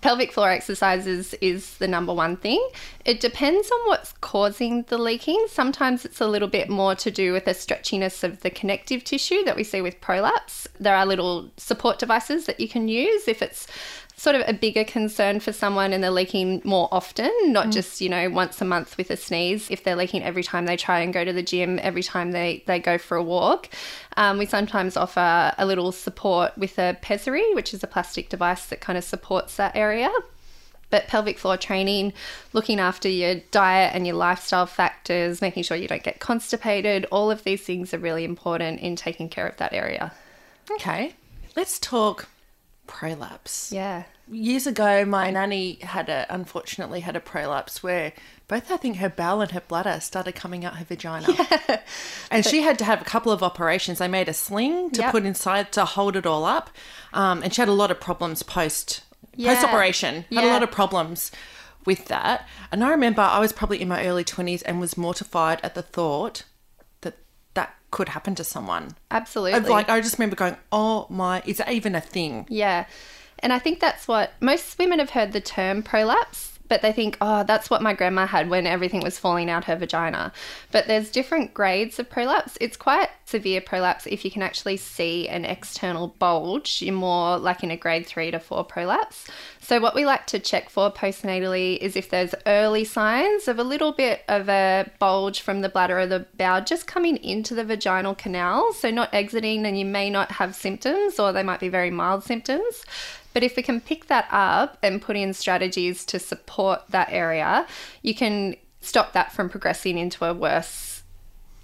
Pelvic 0.01 0.31
floor 0.31 0.51
exercises 0.51 1.33
is 1.41 1.77
the 1.79 1.87
number 1.87 2.13
one 2.13 2.37
thing. 2.37 2.65
It 3.03 3.19
depends 3.19 3.69
on 3.71 3.79
what's 3.87 4.13
causing 4.21 4.83
the 4.83 4.97
leaking. 4.99 5.47
Sometimes 5.49 6.05
it's 6.05 6.21
a 6.21 6.27
little 6.27 6.47
bit 6.47 6.69
more 6.69 6.93
to 6.95 7.09
do 7.09 7.33
with 7.33 7.45
the 7.45 7.51
stretchiness 7.51 8.23
of 8.23 8.41
the 8.41 8.51
connective 8.51 9.03
tissue 9.03 9.43
that 9.43 9.55
we 9.55 9.63
see 9.63 9.81
with 9.81 9.99
prolapse. 9.99 10.67
There 10.79 10.95
are 10.95 11.05
little 11.05 11.49
support 11.57 11.97
devices 11.97 12.45
that 12.45 12.59
you 12.59 12.69
can 12.69 12.87
use 12.87 13.27
if 13.27 13.41
it's 13.41 13.65
sort 14.21 14.35
of 14.35 14.43
a 14.47 14.53
bigger 14.53 14.83
concern 14.83 15.39
for 15.39 15.51
someone 15.51 15.93
and 15.93 16.03
they're 16.03 16.11
leaking 16.11 16.61
more 16.63 16.87
often, 16.91 17.31
not 17.45 17.71
just, 17.71 18.01
you 18.01 18.07
know, 18.07 18.29
once 18.29 18.61
a 18.61 18.65
month 18.65 18.95
with 18.95 19.09
a 19.09 19.17
sneeze. 19.17 19.71
If 19.71 19.83
they're 19.83 19.95
leaking 19.95 20.21
every 20.21 20.43
time 20.43 20.67
they 20.67 20.77
try 20.77 20.99
and 20.99 21.11
go 21.11 21.25
to 21.25 21.33
the 21.33 21.41
gym, 21.41 21.79
every 21.81 22.03
time 22.03 22.31
they, 22.31 22.63
they 22.67 22.77
go 22.77 22.99
for 22.99 23.17
a 23.17 23.23
walk. 23.23 23.69
Um, 24.17 24.37
we 24.37 24.45
sometimes 24.45 24.95
offer 24.95 25.53
a 25.57 25.65
little 25.65 25.91
support 25.91 26.55
with 26.55 26.77
a 26.77 26.97
pessary, 27.01 27.30
which 27.53 27.73
is 27.73 27.83
a 27.83 27.87
plastic 27.87 28.29
device 28.29 28.65
that 28.67 28.81
kind 28.81 28.97
of 28.97 29.03
supports 29.03 29.55
that 29.55 29.75
area. 29.75 30.11
But 30.89 31.07
pelvic 31.07 31.39
floor 31.39 31.55
training, 31.55 32.11
looking 32.51 32.79
after 32.79 33.07
your 33.07 33.35
diet 33.51 33.95
and 33.95 34.05
your 34.05 34.17
lifestyle 34.17 34.65
factors, 34.65 35.41
making 35.41 35.63
sure 35.63 35.77
you 35.77 35.87
don't 35.87 36.03
get 36.03 36.19
constipated, 36.19 37.05
all 37.11 37.31
of 37.31 37.43
these 37.45 37.61
things 37.61 37.93
are 37.93 37.97
really 37.97 38.25
important 38.25 38.81
in 38.81 38.97
taking 38.97 39.29
care 39.29 39.47
of 39.47 39.55
that 39.57 39.73
area. 39.73 40.11
Okay, 40.69 41.15
let's 41.55 41.79
talk 41.79 42.27
prolapse. 42.87 43.71
Yeah. 43.71 44.03
Years 44.29 44.67
ago, 44.67 45.05
my 45.05 45.31
nanny 45.31 45.79
had 45.81 46.09
a 46.09 46.25
unfortunately 46.29 46.99
had 46.99 47.15
a 47.15 47.21
prolapse 47.21 47.81
where 47.81 48.13
both 48.51 48.69
I 48.69 48.77
think 48.77 48.97
her 48.97 49.09
bowel 49.09 49.41
and 49.41 49.51
her 49.51 49.61
bladder 49.61 49.99
started 50.01 50.33
coming 50.33 50.65
out 50.65 50.75
her 50.75 50.85
vagina, 50.85 51.25
Yeah. 51.69 51.79
and 52.29 52.45
she 52.45 52.61
had 52.61 52.77
to 52.79 52.85
have 52.85 53.01
a 53.01 53.05
couple 53.05 53.31
of 53.31 53.41
operations. 53.41 53.97
They 53.99 54.07
made 54.09 54.27
a 54.29 54.33
sling 54.33 54.91
to 54.91 55.01
Yep. 55.01 55.11
put 55.11 55.25
inside 55.25 55.71
to 55.71 55.85
hold 55.85 56.15
it 56.17 56.25
all 56.25 56.43
up, 56.45 56.69
um, 57.13 57.41
and 57.43 57.53
she 57.53 57.61
had 57.61 57.69
a 57.69 57.73
lot 57.73 57.89
of 57.91 57.99
problems 57.99 58.43
post 58.43 59.03
Yeah. 59.35 59.53
post 59.55 59.65
operation. 59.67 60.25
Had 60.31 60.43
a 60.43 60.47
lot 60.47 60.63
of 60.63 60.69
problems 60.71 61.31
with 61.85 62.05
that, 62.09 62.47
and 62.71 62.83
I 62.83 62.89
remember 62.91 63.21
I 63.21 63.39
was 63.39 63.53
probably 63.53 63.81
in 63.81 63.87
my 63.87 64.05
early 64.05 64.23
twenties 64.25 64.61
and 64.63 64.79
was 64.81 64.97
mortified 64.97 65.59
at 65.63 65.73
the 65.73 65.81
thought 65.81 66.43
that 67.01 67.15
that 67.53 67.73
could 67.89 68.09
happen 68.09 68.35
to 68.35 68.43
someone. 68.43 68.95
Absolutely. 69.09 69.53
Of 69.57 69.69
like 69.69 69.89
I 69.89 70.01
just 70.01 70.19
remember 70.19 70.35
going, 70.35 70.57
"Oh 70.71 71.07
my, 71.09 71.41
is 71.45 71.57
that 71.57 71.71
even 71.71 71.95
a 71.95 72.01
thing?" 72.01 72.45
Yeah. 72.49 72.85
And 73.39 73.51
I 73.51 73.57
think 73.59 73.79
that's 73.79 74.07
what 74.07 74.33
most 74.39 74.77
women 74.77 74.99
have 74.99 75.09
heard 75.11 75.31
the 75.31 75.41
term 75.41 75.81
prolapse, 75.81 76.50
but 76.71 76.81
they 76.81 76.93
think, 76.93 77.17
oh, 77.19 77.43
that's 77.43 77.69
what 77.69 77.81
my 77.81 77.93
grandma 77.93 78.25
had 78.25 78.49
when 78.49 78.65
everything 78.65 79.01
was 79.01 79.19
falling 79.19 79.49
out 79.49 79.65
her 79.65 79.75
vagina. 79.75 80.31
But 80.71 80.87
there's 80.87 81.11
different 81.11 81.53
grades 81.53 81.99
of 81.99 82.09
prolapse. 82.09 82.57
It's 82.61 82.77
quite 82.77 83.09
severe 83.25 83.59
prolapse 83.59 84.07
if 84.07 84.23
you 84.23 84.31
can 84.31 84.41
actually 84.41 84.77
see 84.77 85.27
an 85.27 85.43
external 85.43 86.15
bulge. 86.17 86.81
You're 86.81 86.93
more 86.93 87.37
like 87.37 87.61
in 87.61 87.71
a 87.71 87.75
grade 87.75 88.05
three 88.05 88.31
to 88.31 88.39
four 88.39 88.63
prolapse. 88.63 89.27
So, 89.59 89.81
what 89.81 89.95
we 89.95 90.05
like 90.05 90.27
to 90.27 90.39
check 90.39 90.69
for 90.69 90.89
postnatally 90.89 91.77
is 91.77 91.97
if 91.97 92.09
there's 92.09 92.33
early 92.45 92.85
signs 92.85 93.49
of 93.49 93.59
a 93.59 93.65
little 93.65 93.91
bit 93.91 94.23
of 94.29 94.47
a 94.47 94.89
bulge 94.97 95.41
from 95.41 95.59
the 95.59 95.67
bladder 95.67 95.99
or 95.99 96.07
the 96.07 96.25
bowel 96.37 96.63
just 96.63 96.87
coming 96.87 97.17
into 97.17 97.53
the 97.53 97.65
vaginal 97.65 98.15
canal. 98.15 98.71
So, 98.71 98.91
not 98.91 99.13
exiting, 99.13 99.65
and 99.65 99.77
you 99.77 99.85
may 99.85 100.09
not 100.09 100.31
have 100.31 100.55
symptoms, 100.55 101.19
or 101.19 101.33
they 101.33 101.43
might 101.43 101.59
be 101.59 101.67
very 101.67 101.91
mild 101.91 102.23
symptoms. 102.23 102.85
But 103.33 103.43
if 103.43 103.55
we 103.55 103.63
can 103.63 103.81
pick 103.81 104.07
that 104.07 104.27
up 104.31 104.77
and 104.83 105.01
put 105.01 105.15
in 105.15 105.33
strategies 105.33 106.05
to 106.05 106.19
support 106.19 106.83
that 106.89 107.09
area, 107.11 107.65
you 108.01 108.13
can 108.13 108.55
stop 108.81 109.13
that 109.13 109.31
from 109.31 109.49
progressing 109.49 109.97
into 109.97 110.25
a 110.25 110.33
worse 110.33 111.03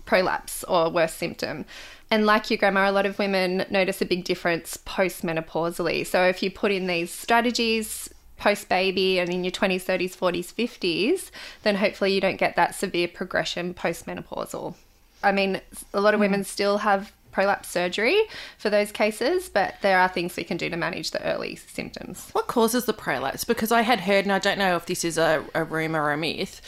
prolapse 0.05 0.63
or 0.63 0.89
worse 0.89 1.13
symptom. 1.13 1.65
And 2.09 2.25
like 2.25 2.49
your 2.49 2.57
grandma, 2.57 2.89
a 2.89 2.91
lot 2.91 3.05
of 3.05 3.19
women 3.19 3.65
notice 3.69 4.01
a 4.01 4.05
big 4.05 4.23
difference 4.23 4.77
postmenopausally. 4.85 6.05
So 6.05 6.23
if 6.23 6.41
you 6.41 6.49
put 6.49 6.71
in 6.71 6.87
these 6.87 7.11
strategies 7.11 8.09
post 8.37 8.69
baby 8.69 9.19
and 9.19 9.29
in 9.29 9.43
your 9.43 9.51
20s, 9.51 9.83
30s, 9.83 10.15
40s, 10.15 10.53
50s, 10.53 11.31
then 11.63 11.75
hopefully 11.75 12.13
you 12.13 12.21
don't 12.21 12.37
get 12.37 12.55
that 12.55 12.75
severe 12.75 13.07
progression 13.07 13.73
postmenopausal. 13.73 14.75
I 15.23 15.31
mean, 15.31 15.59
a 15.93 15.99
lot 15.99 16.13
of 16.13 16.19
hmm. 16.19 16.25
women 16.25 16.43
still 16.43 16.79
have 16.79 17.11
prolapse 17.37 17.69
surgery 17.69 18.19
for 18.57 18.71
those 18.71 18.91
cases, 18.91 19.47
but 19.47 19.75
there 19.83 19.99
are 19.99 20.07
things 20.07 20.35
we 20.35 20.43
can 20.43 20.57
do 20.57 20.71
to 20.71 20.75
manage 20.75 21.11
the 21.11 21.23
early 21.23 21.55
symptoms. 21.55 22.31
What 22.31 22.47
causes 22.47 22.85
the 22.85 22.93
prolapse? 22.93 23.43
Because 23.43 23.71
I 23.71 23.83
had 23.83 23.99
heard, 23.99 24.25
and 24.25 24.31
I 24.31 24.39
don't 24.39 24.57
know 24.57 24.75
if 24.75 24.87
this 24.87 25.05
is 25.05 25.19
a, 25.19 25.45
a 25.53 25.63
rumor 25.63 26.01
or 26.01 26.13
a 26.13 26.17
myth, 26.17 26.63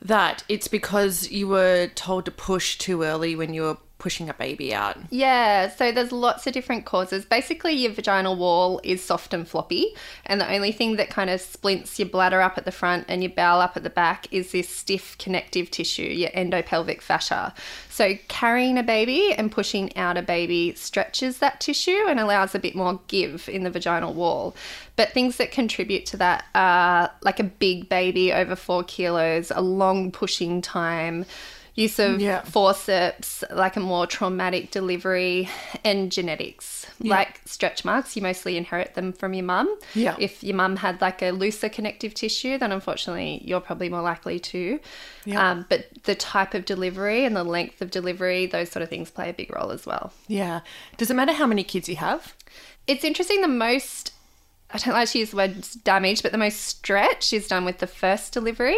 that 0.00 0.42
it's 0.48 0.68
because 0.68 1.30
you 1.30 1.48
were 1.48 1.88
told 1.88 2.24
to 2.24 2.30
push 2.30 2.78
too 2.78 3.02
early 3.02 3.36
when 3.36 3.52
you 3.52 3.60
were 3.60 3.76
pushing 4.04 4.28
a 4.28 4.34
baby 4.34 4.74
out. 4.74 4.98
Yeah, 5.08 5.70
so 5.70 5.90
there's 5.90 6.12
lots 6.12 6.46
of 6.46 6.52
different 6.52 6.84
causes. 6.84 7.24
Basically, 7.24 7.72
your 7.72 7.90
vaginal 7.90 8.36
wall 8.36 8.78
is 8.84 9.02
soft 9.02 9.32
and 9.32 9.48
floppy, 9.48 9.94
and 10.26 10.38
the 10.38 10.52
only 10.52 10.72
thing 10.72 10.96
that 10.96 11.08
kind 11.08 11.30
of 11.30 11.40
splints 11.40 11.98
your 11.98 12.10
bladder 12.10 12.42
up 12.42 12.58
at 12.58 12.66
the 12.66 12.70
front 12.70 13.06
and 13.08 13.22
your 13.22 13.32
bowel 13.32 13.62
up 13.62 13.78
at 13.78 13.82
the 13.82 13.88
back 13.88 14.30
is 14.30 14.52
this 14.52 14.68
stiff 14.68 15.16
connective 15.16 15.70
tissue, 15.70 16.02
your 16.02 16.28
endopelvic 16.32 17.00
fascia. 17.00 17.54
So, 17.88 18.18
carrying 18.28 18.76
a 18.76 18.82
baby 18.82 19.32
and 19.32 19.50
pushing 19.50 19.96
out 19.96 20.18
a 20.18 20.22
baby 20.22 20.74
stretches 20.74 21.38
that 21.38 21.62
tissue 21.62 22.04
and 22.06 22.20
allows 22.20 22.54
a 22.54 22.58
bit 22.58 22.74
more 22.74 23.00
give 23.08 23.48
in 23.48 23.62
the 23.62 23.70
vaginal 23.70 24.12
wall. 24.12 24.54
But 24.96 25.12
things 25.12 25.38
that 25.38 25.50
contribute 25.50 26.04
to 26.06 26.18
that 26.18 26.44
are 26.54 27.10
like 27.22 27.40
a 27.40 27.44
big 27.44 27.88
baby 27.88 28.34
over 28.34 28.54
four 28.54 28.84
kilos, 28.84 29.50
a 29.50 29.62
long 29.62 30.12
pushing 30.12 30.60
time 30.60 31.24
use 31.74 31.98
of 31.98 32.20
Yeah. 32.20 32.42
forceps, 32.42 33.42
like 33.50 33.76
a 33.76 33.80
more 33.80 34.06
traumatic 34.06 34.70
delivery, 34.70 35.48
and 35.84 36.10
genetics, 36.12 36.86
like 37.00 37.40
stretch 37.44 37.84
marks. 37.84 38.14
You 38.16 38.22
mostly 38.22 38.56
inherit 38.56 38.94
them 38.94 39.12
from 39.12 39.34
your 39.34 39.44
mum. 39.44 39.76
Yeah. 39.94 40.14
If 40.18 40.42
your 40.44 40.56
mum 40.56 40.76
had 40.76 41.00
like 41.00 41.20
a 41.20 41.30
looser 41.32 41.68
connective 41.68 42.14
tissue, 42.14 42.58
then 42.58 42.72
unfortunately 42.72 43.42
you're 43.44 43.60
probably 43.60 43.88
more 43.88 44.02
likely 44.02 44.38
to. 44.38 44.78
Yeah. 45.24 45.50
Um, 45.50 45.66
but 45.68 45.88
the 46.04 46.14
type 46.14 46.54
of 46.54 46.64
delivery 46.64 47.24
and 47.24 47.34
the 47.36 47.44
length 47.44 47.82
of 47.82 47.90
delivery, 47.90 48.46
those 48.46 48.70
sort 48.70 48.82
of 48.82 48.88
things 48.88 49.10
play 49.10 49.28
a 49.30 49.32
big 49.34 49.54
role 49.54 49.70
as 49.72 49.84
well. 49.84 50.12
Yeah. 50.28 50.60
Does 50.96 51.10
it 51.10 51.14
matter 51.14 51.32
how 51.32 51.46
many 51.46 51.64
kids 51.64 51.88
you 51.88 51.96
have? 51.96 52.34
It's 52.86 53.02
interesting, 53.04 53.40
the 53.40 53.48
most. 53.48 54.12
I 54.74 54.78
don't 54.78 54.94
like 54.94 55.08
to 55.10 55.18
use 55.20 55.30
the 55.30 55.36
word 55.36 55.66
damage, 55.84 56.22
but 56.22 56.32
the 56.32 56.38
most 56.38 56.60
stretch 56.60 57.32
is 57.32 57.46
done 57.46 57.64
with 57.64 57.78
the 57.78 57.86
first 57.86 58.32
delivery. 58.32 58.76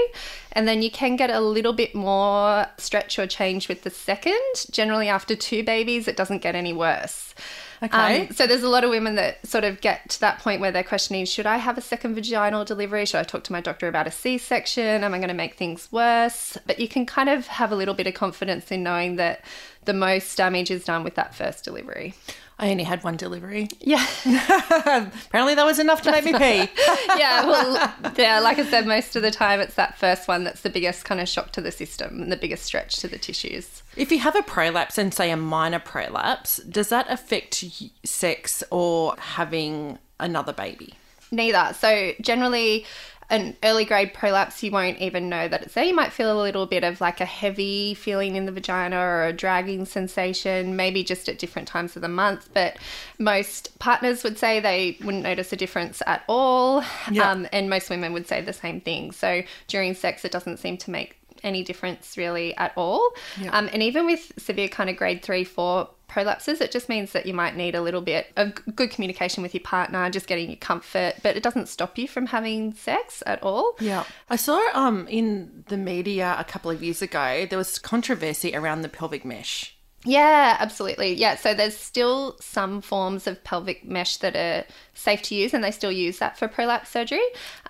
And 0.52 0.68
then 0.68 0.82
you 0.82 0.90
can 0.90 1.16
get 1.16 1.30
a 1.30 1.40
little 1.40 1.72
bit 1.72 1.94
more 1.94 2.66
stretch 2.76 3.18
or 3.18 3.26
change 3.26 3.68
with 3.68 3.82
the 3.82 3.90
second. 3.90 4.40
Generally, 4.70 5.08
after 5.08 5.34
two 5.34 5.64
babies, 5.64 6.06
it 6.06 6.16
doesn't 6.16 6.42
get 6.42 6.54
any 6.54 6.74
worse. 6.74 7.34
Okay. 7.82 8.26
Um, 8.26 8.34
so 8.34 8.46
there's 8.46 8.62
a 8.62 8.68
lot 8.68 8.84
of 8.84 8.90
women 8.90 9.16
that 9.16 9.46
sort 9.46 9.64
of 9.64 9.80
get 9.80 10.08
to 10.10 10.20
that 10.20 10.38
point 10.38 10.60
where 10.60 10.72
they're 10.72 10.82
questioning 10.82 11.24
should 11.26 11.46
I 11.46 11.56
have 11.58 11.76
a 11.76 11.82
second 11.82 12.14
vaginal 12.14 12.64
delivery? 12.64 13.04
Should 13.04 13.20
I 13.20 13.22
talk 13.22 13.44
to 13.44 13.52
my 13.52 13.60
doctor 13.60 13.88
about 13.88 14.06
a 14.06 14.10
C 14.10 14.38
section? 14.38 15.04
Am 15.04 15.12
I 15.14 15.18
going 15.18 15.28
to 15.28 15.34
make 15.34 15.54
things 15.54 15.88
worse? 15.92 16.56
But 16.66 16.78
you 16.78 16.88
can 16.88 17.06
kind 17.06 17.28
of 17.28 17.46
have 17.46 17.72
a 17.72 17.76
little 17.76 17.94
bit 17.94 18.06
of 18.06 18.14
confidence 18.14 18.70
in 18.70 18.82
knowing 18.82 19.16
that 19.16 19.44
the 19.86 19.94
most 19.94 20.36
damage 20.36 20.70
is 20.70 20.84
done 20.84 21.02
with 21.04 21.14
that 21.14 21.34
first 21.34 21.64
delivery. 21.64 22.14
I 22.58 22.70
only 22.70 22.84
had 22.84 23.04
one 23.04 23.16
delivery. 23.16 23.68
Yeah. 23.80 24.06
Apparently, 24.24 25.54
that 25.54 25.66
was 25.66 25.78
enough 25.78 26.00
to 26.02 26.10
make 26.10 26.24
me 26.24 26.32
pee. 26.32 26.70
yeah, 27.18 27.44
well, 27.44 27.94
yeah, 28.16 28.40
like 28.40 28.58
I 28.58 28.64
said, 28.64 28.86
most 28.86 29.14
of 29.14 29.22
the 29.22 29.30
time 29.30 29.60
it's 29.60 29.74
that 29.74 29.98
first 29.98 30.26
one 30.26 30.44
that's 30.44 30.62
the 30.62 30.70
biggest 30.70 31.04
kind 31.04 31.20
of 31.20 31.28
shock 31.28 31.52
to 31.52 31.60
the 31.60 31.70
system 31.70 32.22
and 32.22 32.32
the 32.32 32.36
biggest 32.36 32.64
stretch 32.64 32.96
to 33.00 33.08
the 33.08 33.18
tissues. 33.18 33.82
If 33.94 34.10
you 34.10 34.20
have 34.20 34.34
a 34.36 34.42
prolapse 34.42 34.96
and 34.96 35.12
say 35.12 35.30
a 35.30 35.36
minor 35.36 35.78
prolapse, 35.78 36.56
does 36.56 36.88
that 36.88 37.06
affect 37.10 37.62
sex 38.04 38.64
or 38.70 39.16
having 39.18 39.98
another 40.18 40.54
baby? 40.54 40.94
Neither. 41.30 41.74
So 41.78 42.12
generally, 42.22 42.86
an 43.28 43.56
early 43.62 43.85
grade 43.85 44.14
prolapse, 44.14 44.62
you 44.62 44.71
won't 44.71 44.99
even 44.99 45.28
know 45.28 45.49
that 45.49 45.62
it's 45.62 45.75
there. 45.75 45.85
You 45.85 45.95
might 45.95 46.12
feel 46.12 46.33
a 46.33 46.40
little 46.40 46.66
bit 46.66 46.85
of 46.85 47.00
like 47.00 47.21
a 47.21 47.25
heavy 47.25 47.95
feeling 47.95 48.37
in 48.37 48.47
the 48.47 48.52
vagina 48.52 48.97
or 48.97 49.26
a 49.26 49.33
dragging 49.33 49.85
sensation, 49.85 50.76
maybe 50.76 51.02
just 51.02 51.28
at 51.28 51.38
different 51.38 51.66
times 51.66 51.97
of 51.97 52.02
the 52.02 52.09
month. 52.09 52.49
But 52.54 52.76
most 53.18 53.76
partners 53.78 54.23
would 54.23 54.38
say 54.38 54.61
they 54.61 54.97
wouldn't 55.02 55.25
notice 55.25 55.52
a 55.52 55.56
difference 55.56 56.02
at 56.06 56.23
all. 56.28 56.85
Yeah. 57.11 57.30
Um, 57.30 57.49
and 57.52 57.68
most 57.68 57.90
women 57.90 58.12
would 58.12 58.28
say 58.28 58.42
the 58.42 58.52
same 58.52 58.80
thing. 58.80 59.11
So 59.11 59.42
during 59.66 59.95
sex, 59.95 60.25
it 60.25 60.30
doesn't 60.30 60.59
seem 60.59 60.76
to 60.78 60.90
make 60.90 61.16
any 61.42 61.62
difference 61.62 62.16
really 62.16 62.56
at 62.56 62.73
all. 62.76 63.11
Yeah. 63.40 63.56
Um, 63.56 63.68
and 63.73 63.83
even 63.83 64.06
with 64.06 64.33
severe 64.38 64.68
kind 64.68 64.88
of 64.88 64.97
grade 64.97 65.23
three, 65.23 65.45
four 65.45 65.88
prolapses, 66.08 66.60
it 66.60 66.70
just 66.70 66.88
means 66.88 67.12
that 67.12 67.26
you 67.26 67.34
might 67.34 67.56
need 67.56 67.75
a 67.75 67.82
little 67.82 68.00
bit 68.00 68.32
of 68.36 68.54
good 68.75 68.90
communication 68.90 69.42
with 69.42 69.54
your 69.54 69.62
partner, 69.62 70.08
just 70.10 70.26
getting 70.26 70.48
your 70.48 70.56
comfort, 70.56 71.14
but 71.22 71.36
it 71.36 71.42
doesn't 71.42 71.68
stop 71.68 71.98
you 71.98 72.08
from 72.08 72.26
having 72.26 72.75
sex 72.75 73.22
at 73.26 73.42
all. 73.42 73.76
Yeah. 73.80 74.04
I 74.30 74.36
saw 74.36 74.60
um 74.75 75.06
in 75.08 75.64
the 75.68 75.76
media 75.76 76.36
a 76.38 76.44
couple 76.44 76.70
of 76.70 76.82
years 76.82 77.02
ago 77.02 77.46
there 77.48 77.58
was 77.58 77.78
controversy 77.78 78.54
around 78.54 78.82
the 78.82 78.88
pelvic 78.88 79.25
mesh. 79.25 79.75
Yeah, 80.06 80.56
absolutely. 80.60 81.14
Yeah, 81.14 81.34
so 81.34 81.52
there's 81.52 81.76
still 81.76 82.36
some 82.40 82.80
forms 82.80 83.26
of 83.26 83.42
pelvic 83.42 83.84
mesh 83.84 84.18
that 84.18 84.36
are 84.36 84.64
safe 84.94 85.20
to 85.22 85.34
use, 85.34 85.52
and 85.52 85.62
they 85.62 85.72
still 85.72 85.92
use 85.92 86.18
that 86.18 86.38
for 86.38 86.48
prolapse 86.48 86.90
surgery. 86.90 87.20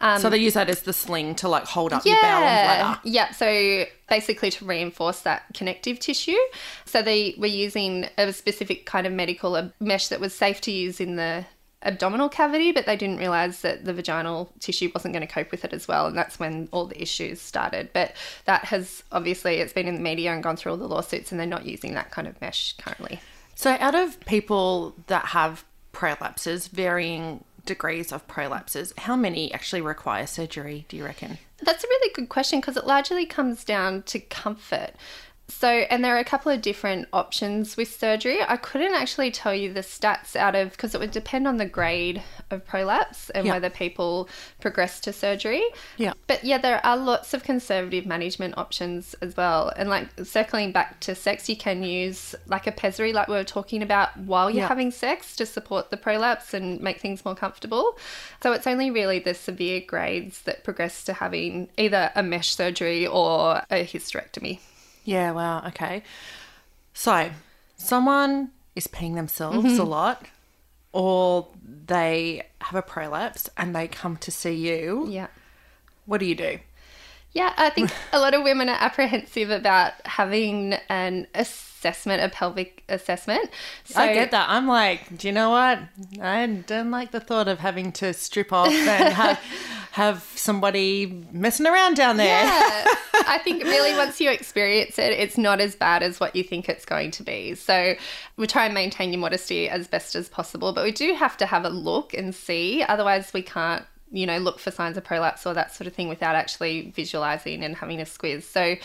Um, 0.01 0.21
So 0.21 0.31
they 0.31 0.39
use 0.39 0.55
that 0.55 0.69
as 0.69 0.83
the 0.83 0.93
sling 0.93 1.35
to 1.37 1.49
like 1.49 1.65
hold 1.65 1.93
up 1.93 2.05
your 2.05 2.21
bowel 2.21 2.45
and 2.45 2.67
bladder. 2.67 3.01
Yeah, 3.05 3.33
so 3.33 3.85
basically 4.09 4.51
to 4.53 4.65
reinforce 4.65 5.21
that 5.21 5.45
connective 5.55 5.99
tissue. 5.99 6.37
So 6.85 7.03
they 7.03 7.35
were 7.39 7.47
using 7.47 8.07
a 8.19 8.33
specific 8.33 8.87
kind 8.87 9.07
of 9.07 9.13
medical 9.13 9.73
mesh 9.81 10.09
that 10.09 10.21
was 10.21 10.35
safe 10.35 10.61
to 10.63 10.71
use 10.71 11.01
in 11.01 11.17
the 11.17 11.45
abdominal 11.83 12.29
cavity, 12.29 12.73
but 12.73 12.87
they 12.87 12.97
didn't 12.97 13.19
realize 13.19 13.61
that 13.61 13.85
the 13.85 13.93
vaginal 13.93 14.53
tissue 14.61 14.91
wasn't 14.95 15.15
going 15.15 15.27
to 15.27 15.33
cope 15.33 15.51
with 15.51 15.65
it 15.65 15.73
as 15.73 15.87
well, 15.87 16.07
and 16.07 16.17
that's 16.17 16.39
when 16.39 16.69
all 16.73 16.87
the 16.87 17.01
issues 17.01 17.41
started. 17.41 17.91
But 17.93 18.15
that 18.45 18.65
has 18.67 19.03
obviously 19.13 19.57
it's 19.57 19.73
been 19.73 19.87
in 19.87 19.95
the 19.95 20.01
media 20.01 20.33
and 20.33 20.43
gone 20.43 20.57
through 20.57 20.73
all 20.73 20.79
the 20.79 20.89
lawsuits, 20.89 21.31
and 21.31 21.39
they're 21.39 21.47
not 21.47 21.67
using 21.67 21.95
that 21.95 22.11
kind 22.11 22.27
of 22.27 22.41
mesh 22.41 22.75
currently. 22.79 23.21
So 23.55 23.77
out 23.81 23.95
of 23.95 24.21
people 24.21 24.95
that 25.07 25.27
have 25.27 25.65
prolapses, 25.93 26.69
varying 26.69 27.45
degrees 27.65 28.13
of 28.13 28.27
prolapses, 28.29 28.97
how 28.99 29.17
many 29.17 29.53
actually 29.53 29.81
require 29.81 30.27
surgery, 30.27 30.87
do 30.89 30.97
you 30.97 31.05
reckon? 31.05 31.39
That's 31.63 31.83
a 31.83 31.89
really 31.89 32.13
good 32.15 32.29
question 32.29 32.61
because 32.61 32.77
it 32.77 32.87
largely 32.87 33.25
comes 33.27 33.65
down 33.65 34.03
to 34.05 34.21
comfort. 34.21 34.91
So, 35.49 35.69
and 35.69 36.05
there 36.05 36.17
are 36.17 36.19
a 36.19 36.25
couple 36.25 36.51
of 36.51 36.61
different 36.61 37.07
options 37.13 37.77
with 37.77 37.89
surgery. 37.95 38.39
I 38.43 38.57
couldn't 38.57 38.95
actually 38.95 39.31
tell 39.31 39.55
you 39.55 39.73
the 39.73 39.81
stats 39.81 40.35
out 40.35 40.57
of 40.57 40.73
because 40.73 40.93
it 40.93 40.99
would 40.99 41.13
depend 41.13 41.47
on 41.47 41.57
the 41.57 41.65
grade 41.67 42.21
of 42.51 42.67
prolapse 42.67 43.31
and 43.31 43.47
Yeah. 43.47 43.53
whether 43.55 43.71
people 43.71 44.29
progress 44.61 44.99
to 45.01 45.13
surgery. 45.13 45.63
Yeah. 45.99 46.15
But 46.27 46.43
yeah, 46.43 46.59
there 46.59 46.85
are 46.85 46.97
lots 46.97 47.33
of 47.33 47.45
conservative 47.45 48.07
management 48.07 48.59
options 48.59 49.15
as 49.23 49.37
well. 49.37 49.73
And 49.77 49.89
like 49.89 50.09
circling 50.25 50.73
back 50.73 50.99
to 51.01 51.15
sex, 51.15 51.49
you 51.49 51.57
can 51.57 51.85
use 51.85 52.35
like 52.47 52.67
a 52.67 52.73
pessary, 52.73 53.13
like 53.13 53.29
we 53.29 53.35
were 53.37 53.45
talking 53.45 53.83
about, 53.83 54.17
while 54.19 54.51
you're 54.51 54.63
Yeah. 54.63 54.69
having 54.69 54.91
sex 54.91 55.37
to 55.37 55.47
support 55.47 55.91
the 55.91 55.97
prolapse 55.97 56.55
and 56.55 56.81
make 56.81 56.99
things 57.01 57.25
more 57.25 57.37
comfortable. 57.37 57.97
So 58.43 58.53
it's 58.53 58.67
only 58.67 58.91
really 58.91 59.21
the 59.21 59.33
severe 59.33 59.81
grades 59.81 60.43
that 60.43 60.65
progress 60.65 61.05
to 61.05 61.13
having 61.13 61.69
either 61.79 62.11
a 62.17 62.23
mesh 62.25 62.51
surgery 62.55 63.07
or 63.07 63.63
a 63.71 63.85
hysterectomy. 63.85 64.59
Yeah, 65.07 65.31
wow, 65.31 65.65
okay. 65.69 66.03
So, 66.93 67.31
someone 67.77 68.51
is 68.75 68.89
peeing 68.89 69.15
themselves 69.15 69.65
a 69.65 69.69
mm-hmm. 69.69 69.89
lot, 69.89 70.27
or 70.93 71.49
they 71.65 72.43
have 72.61 72.75
a 72.75 72.83
prolapse 72.83 73.49
and 73.57 73.75
they 73.75 73.87
come 73.87 74.17
to 74.19 74.31
see 74.33 74.55
you. 74.55 75.07
Yeah. 75.09 75.29
What 76.07 76.19
do 76.19 76.27
you 76.27 76.35
do? 76.35 76.59
Yeah, 77.33 77.53
I 77.57 77.71
think 77.71 77.93
a 78.13 78.19
lot 78.19 78.35
of 78.35 78.43
women 78.43 78.69
are 78.69 78.79
apprehensive 78.81 79.51
about 79.51 79.93
having 80.05 80.75
an 80.89 81.29
assessment, 81.37 82.25
a 82.25 82.29
pelvic 82.29 82.83
assessment. 82.89 83.49
So, 83.85 84.01
I 84.01 84.13
get 84.13 84.33
that. 84.33 84.49
I'm 84.49 84.67
like, 84.67 85.17
do 85.17 85.29
you 85.29 85.33
know 85.33 85.51
what? 85.51 85.79
I 86.21 86.45
don't 86.67 86.91
like 86.91 87.13
the 87.13 87.21
thought 87.21 87.47
of 87.47 87.61
having 87.61 87.93
to 87.93 88.13
strip 88.13 88.53
off 88.53 88.73
and 88.73 89.15
have 89.15 89.41
have 89.97 90.23
somebody 90.35 91.25
messing 91.33 91.67
around 91.67 91.97
down 91.97 92.19
there. 92.19 92.45
Yeah. 92.45 92.85
I 93.27 93.41
think 93.43 93.65
really 93.65 93.97
once 93.97 94.21
you 94.21 94.31
experience 94.31 94.99
it, 94.99 95.11
it's 95.13 95.39
not 95.39 95.59
as 95.59 95.75
bad 95.75 96.03
as 96.03 96.21
what 96.21 96.37
you 96.37 96.45
think 96.45 96.69
it's 96.69 96.85
going 96.85 97.11
to 97.13 97.23
be. 97.23 97.55
So 97.55 97.95
we 98.37 98.47
try 98.47 98.67
and 98.67 98.75
maintain 98.75 99.11
your 99.11 99.21
modesty 99.21 99.71
as 99.71 99.89
best 99.89 100.15
as 100.15 100.29
possible, 100.29 100.75
but 100.75 100.85
we 100.85 100.93
do 100.93 101.15
have 101.15 101.39
to 101.39 101.47
have 101.47 101.65
a 101.65 101.71
look 101.71 102.13
and 102.13 102.35
see. 102.35 102.83
Otherwise, 102.83 103.33
we 103.33 103.41
can't 103.41 103.87
you 104.13 104.25
know, 104.25 104.39
look 104.39 104.59
for 104.59 104.71
signs 104.71 104.97
of 104.97 105.05
prolapse 105.05 105.47
or 105.47 105.55
that 105.55 105.75
sort 105.75 105.87
of 105.87 105.93
thing 105.93 106.09
without 106.09 106.37
actually 106.37 106.93
visualizing 106.95 107.65
and 107.65 107.75
having 107.77 108.01
a 108.01 108.05
squiz. 108.05 108.45
So, 108.45 108.77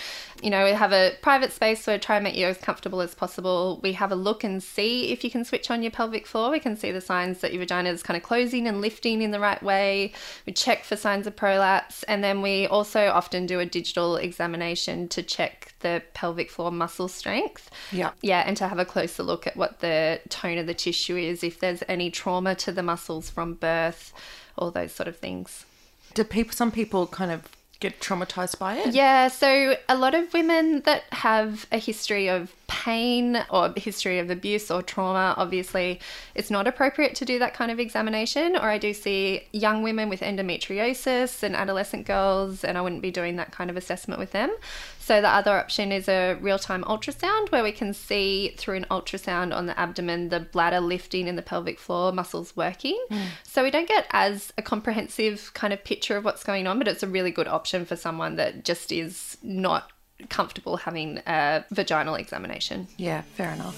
you 0.42 0.50
know, 0.50 0.66
we 0.66 0.72
have 0.72 0.92
a 0.92 1.14
private 1.22 1.52
space 1.52 1.84
so 1.84 1.98
try 1.98 2.16
and 2.16 2.24
make 2.24 2.36
you 2.36 2.48
as 2.48 2.58
comfortable 2.58 3.02
as 3.02 3.14
possible. 3.14 3.80
We 3.84 3.94
have 3.94 4.12
a 4.12 4.16
look 4.16 4.44
and 4.44 4.62
see 4.64 5.12
if 5.12 5.24
you 5.24 5.30
can 5.30 5.46
switch 5.46 5.70
on 5.70 5.84
your 5.84 5.92
pelvic 5.92 6.26
floor. 6.26 6.50
We 6.50 6.60
can 6.60 6.76
see 6.76 6.92
the 6.92 7.02
signs 7.02 7.40
that 7.42 7.54
your 7.54 7.60
vagina 7.60 7.90
is 7.90 8.02
kind 8.02 8.18
of 8.18 8.24
closing 8.24 8.68
and 8.68 8.82
lifting 8.82 9.22
in 9.22 9.32
the 9.32 9.40
right 9.40 9.62
way. 9.62 10.14
We 10.46 10.54
check 10.54 10.84
for 10.84 10.96
signs 10.96 11.28
of 11.28 11.36
prolapse. 11.36 12.04
And 12.04 12.24
then 12.24 12.42
we 12.42 12.66
also 12.66 13.08
often 13.08 13.46
do 13.46 13.60
a 13.60 13.66
digital 13.66 14.16
examination 14.16 15.08
to 15.10 15.22
check 15.22 15.76
the 15.82 16.02
pelvic 16.14 16.50
floor 16.50 16.72
muscle 16.72 17.08
strength. 17.08 17.70
Yeah. 17.92 18.12
Yeah, 18.22 18.44
and 18.46 18.58
to 18.58 18.68
have 18.68 18.80
a 18.80 18.86
closer 18.86 19.22
look 19.22 19.46
at 19.46 19.56
what 19.56 19.82
the 19.82 20.20
tone 20.30 20.58
of 20.58 20.66
the 20.66 20.74
tissue 20.74 21.16
is, 21.16 21.44
if 21.44 21.60
there's 21.60 21.84
any 21.88 22.10
trauma 22.10 22.56
to 22.56 22.72
the 22.72 22.84
muscles 22.84 23.30
from 23.30 23.54
birth 23.54 24.14
all 24.58 24.72
those 24.72 24.92
sort 24.92 25.08
of 25.08 25.18
things. 25.18 25.66
Do 26.14 26.24
people, 26.24 26.54
some 26.54 26.72
people 26.72 27.08
kind 27.08 27.32
of 27.32 27.48
get 27.80 28.00
traumatized 28.00 28.60
by 28.60 28.76
it? 28.78 28.94
Yeah, 28.94 29.28
so 29.28 29.76
a 29.90 29.98
lot 29.98 30.14
of 30.14 30.32
women 30.34 30.82
that 30.82 31.04
have 31.12 31.66
a 31.72 31.78
history 31.78 32.30
of 32.30 32.54
pain 32.68 33.44
or 33.50 33.74
history 33.76 34.20
of 34.20 34.30
abuse 34.30 34.70
or 34.70 34.82
trauma, 34.82 35.34
obviously, 35.36 36.00
it's 36.36 36.52
not 36.52 36.68
appropriate 36.68 37.16
to 37.16 37.26
do 37.26 37.40
that 37.40 37.54
kind 37.54 37.72
of 37.72 37.80
examination. 37.80 38.56
Or 38.56 38.70
I 38.70 38.78
do 38.78 38.94
see 38.94 39.48
young 39.52 39.82
women 39.84 40.10
with 40.10 40.22
endometriosis 40.22 41.44
and 41.44 41.56
adolescent 41.56 42.06
girls, 42.06 42.64
and 42.64 42.78
I 42.78 42.82
wouldn't 42.82 43.02
be 43.02 43.12
doing 43.12 43.36
that 43.38 43.52
kind 43.52 43.70
of 43.70 43.78
assessment 43.78 44.20
with 44.20 44.32
them. 44.32 44.56
So 45.02 45.20
the 45.20 45.30
other 45.30 45.58
option 45.58 45.92
is 45.92 46.08
a 46.08 46.36
real-time 46.36 46.84
ultrasound 46.84 47.52
where 47.52 47.64
we 47.64 47.72
can 47.72 47.92
see 47.94 48.54
through 48.58 48.78
an 48.78 48.86
ultrasound 48.92 49.54
on 49.54 49.66
the 49.66 49.78
abdomen 49.78 50.30
the 50.30 50.40
bladder 50.40 50.80
lifting 50.80 51.28
and 51.28 51.38
the 51.38 51.42
pelvic 51.42 51.80
floor 51.80 52.12
muscles 52.12 52.56
working. 52.56 53.04
Hmm. 53.10 53.24
So 53.44 53.64
we 53.64 53.72
don't 53.72 53.88
get 53.88 54.06
as 54.12 54.54
a 54.60 54.62
comprehensive 54.62 55.54
kind 55.56 55.74
of 55.74 55.84
picture 55.84 56.18
of 56.18 56.24
what's 56.24 56.44
going 56.44 56.68
on, 56.68 56.78
but 56.78 56.88
it's 56.88 57.02
a 57.02 57.08
really 57.08 57.32
good 57.32 57.48
option 57.48 57.84
for 57.84 57.96
someone 57.96 58.36
that 58.36 58.64
just 58.64 58.92
is 58.92 59.38
not 59.42 59.92
comfortable 60.30 60.78
having 60.78 61.18
a 61.26 61.66
vaginal 61.72 62.14
examination. 62.14 62.88
Yeah, 62.98 63.22
fair 63.34 63.52
enough. 63.52 63.76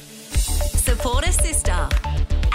Support 0.83 1.25
a 1.25 1.31
sister 1.31 1.87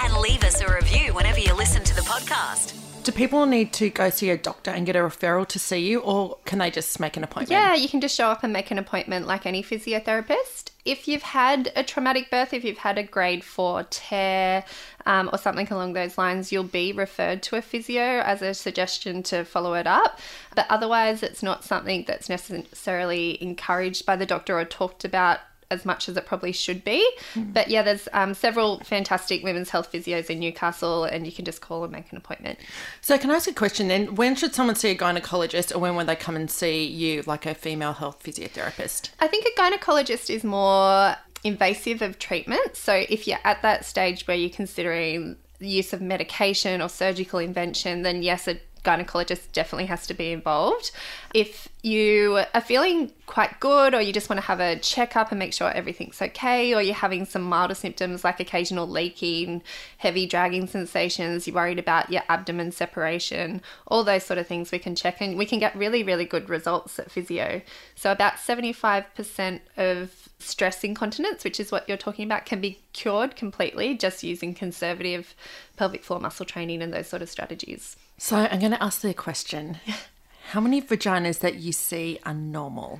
and 0.01 0.13
leave 0.17 0.43
us 0.43 0.61
a 0.61 0.73
review 0.73 1.13
whenever 1.13 1.39
you 1.39 1.53
listen 1.53 1.83
to 1.83 1.95
the 1.95 2.01
podcast. 2.01 2.75
Do 3.03 3.11
people 3.13 3.45
need 3.45 3.73
to 3.73 3.89
go 3.89 4.09
see 4.09 4.29
a 4.29 4.37
doctor 4.37 4.71
and 4.71 4.85
get 4.85 4.95
a 4.95 4.99
referral 4.99 5.47
to 5.47 5.59
see 5.59 5.79
you, 5.79 5.99
or 5.99 6.37
can 6.45 6.59
they 6.59 6.69
just 6.69 6.99
make 6.99 7.17
an 7.17 7.23
appointment? 7.23 7.49
Yeah, 7.49 7.73
you 7.73 7.87
can 7.87 8.01
just 8.01 8.15
show 8.15 8.27
up 8.27 8.43
and 8.43 8.53
make 8.53 8.71
an 8.71 8.77
appointment 8.77 9.25
like 9.25 9.45
any 9.45 9.63
physiotherapist. 9.63 10.71
If 10.85 11.07
you've 11.07 11.23
had 11.23 11.71
a 11.75 11.83
traumatic 11.83 12.29
birth, 12.29 12.53
if 12.53 12.63
you've 12.63 12.77
had 12.79 12.97
a 12.97 13.03
grade 13.03 13.43
four 13.43 13.83
tear 13.89 14.65
um, 15.05 15.29
or 15.31 15.37
something 15.37 15.67
along 15.69 15.93
those 15.93 16.17
lines, 16.17 16.51
you'll 16.51 16.63
be 16.63 16.91
referred 16.91 17.41
to 17.43 17.55
a 17.55 17.61
physio 17.61 18.19
as 18.21 18.41
a 18.41 18.53
suggestion 18.53 19.23
to 19.23 19.43
follow 19.45 19.73
it 19.75 19.87
up. 19.87 20.19
But 20.55 20.67
otherwise, 20.69 21.23
it's 21.23 21.41
not 21.41 21.63
something 21.63 22.03
that's 22.05 22.29
necessarily 22.29 23.41
encouraged 23.41 24.05
by 24.05 24.17
the 24.17 24.25
doctor 24.25 24.59
or 24.59 24.65
talked 24.65 25.05
about 25.05 25.39
as 25.71 25.85
much 25.85 26.09
as 26.09 26.17
it 26.17 26.25
probably 26.25 26.51
should 26.51 26.83
be. 26.83 27.07
But 27.35 27.69
yeah, 27.69 27.83
there's 27.83 28.07
um, 28.13 28.33
several 28.33 28.79
fantastic 28.79 29.43
women's 29.43 29.69
health 29.69 29.91
physios 29.91 30.29
in 30.29 30.39
Newcastle, 30.39 31.03
and 31.03 31.25
you 31.25 31.31
can 31.31 31.45
just 31.45 31.61
call 31.61 31.83
and 31.83 31.91
make 31.91 32.11
an 32.11 32.17
appointment. 32.17 32.59
So, 33.01 33.17
can 33.17 33.29
I 33.31 33.35
ask 33.35 33.49
a 33.49 33.53
question 33.53 33.87
then? 33.87 34.15
When 34.15 34.35
should 34.35 34.53
someone 34.53 34.75
see 34.75 34.89
a 34.89 34.95
gynecologist, 34.95 35.75
or 35.75 35.79
when 35.79 35.95
would 35.95 36.07
they 36.07 36.15
come 36.15 36.35
and 36.35 36.49
see 36.49 36.85
you, 36.85 37.23
like 37.25 37.45
a 37.45 37.53
female 37.53 37.93
health 37.93 38.23
physiotherapist? 38.23 39.09
I 39.19 39.27
think 39.27 39.45
a 39.45 39.61
gynecologist 39.61 40.29
is 40.29 40.43
more 40.43 41.15
invasive 41.43 42.01
of 42.01 42.19
treatment. 42.19 42.75
So 42.75 42.93
if 43.07 43.27
you're 43.27 43.39
at 43.43 43.61
that 43.61 43.85
stage 43.85 44.27
where 44.27 44.35
you're 44.35 44.49
considering 44.49 45.37
the 45.59 45.67
use 45.67 45.93
of 45.93 46.01
medication 46.01 46.81
or 46.81 46.89
surgical 46.89 47.39
intervention, 47.39 48.01
then 48.01 48.23
yes, 48.23 48.47
a 48.47 48.59
gynecologist 48.83 49.51
definitely 49.51 49.85
has 49.87 50.07
to 50.07 50.13
be 50.13 50.31
involved. 50.31 50.91
If 51.33 51.67
you 51.81 52.43
are 52.53 52.61
feeling 52.61 53.11
quite 53.25 53.59
good 53.59 53.93
or 53.93 54.01
you 54.01 54.11
just 54.11 54.29
want 54.29 54.41
to 54.41 54.47
have 54.47 54.59
a 54.59 54.77
checkup 54.79 55.31
and 55.31 55.39
make 55.39 55.53
sure 55.53 55.71
everything's 55.71 56.21
okay, 56.21 56.73
or 56.73 56.81
you're 56.81 56.95
having 56.95 57.25
some 57.25 57.43
milder 57.43 57.75
symptoms 57.75 58.23
like 58.23 58.39
occasional 58.39 58.87
leaking, 58.87 59.61
heavy 59.97 60.25
dragging 60.25 60.67
sensations, 60.67 61.47
you're 61.47 61.55
worried 61.55 61.79
about 61.79 62.09
your 62.09 62.23
abdomen 62.27 62.71
separation, 62.71 63.61
all 63.87 64.03
those 64.03 64.23
sort 64.23 64.39
of 64.39 64.47
things 64.47 64.71
we 64.71 64.79
can 64.79 64.95
check 64.95 65.21
and 65.21 65.37
we 65.37 65.45
can 65.45 65.59
get 65.59 65.75
really, 65.75 66.03
really 66.03 66.25
good 66.25 66.49
results 66.49 66.99
at 66.99 67.11
physio. 67.11 67.61
So 67.95 68.11
about 68.11 68.35
75% 68.35 69.59
of 69.77 70.29
stress 70.39 70.83
incontinence, 70.83 71.43
which 71.43 71.59
is 71.59 71.71
what 71.71 71.87
you're 71.87 71.97
talking 71.97 72.25
about, 72.25 72.45
can 72.45 72.59
be 72.59 72.79
cured 72.93 73.35
completely 73.35 73.95
just 73.95 74.23
using 74.23 74.53
conservative 74.53 75.35
pelvic 75.77 76.03
floor 76.03 76.19
muscle 76.19 76.45
training 76.45 76.81
and 76.81 76.93
those 76.93 77.07
sort 77.07 77.21
of 77.21 77.29
strategies. 77.29 77.95
So, 78.21 78.35
I'm 78.35 78.59
going 78.59 78.73
to 78.73 78.83
ask 78.83 78.99
the 78.99 79.13
question 79.13 79.79
How 80.51 80.59
many 80.59 80.81
vaginas 80.81 81.39
that 81.39 81.55
you 81.55 81.71
see 81.71 82.19
are 82.25 82.33
normal? 82.33 82.99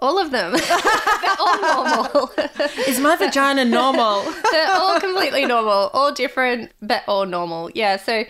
All 0.00 0.18
of 0.18 0.30
them. 0.30 0.52
They're 0.56 1.36
all 1.38 1.60
normal. 1.60 2.32
Is 2.88 2.98
my 2.98 3.16
vagina 3.16 3.64
normal? 3.64 4.22
They're 4.50 4.72
all 4.72 4.98
completely 4.98 5.46
normal, 5.46 5.90
all 5.92 6.12
different, 6.12 6.72
but 6.82 7.02
all 7.06 7.26
normal. 7.26 7.70
Yeah. 7.74 7.96
So 7.96 8.24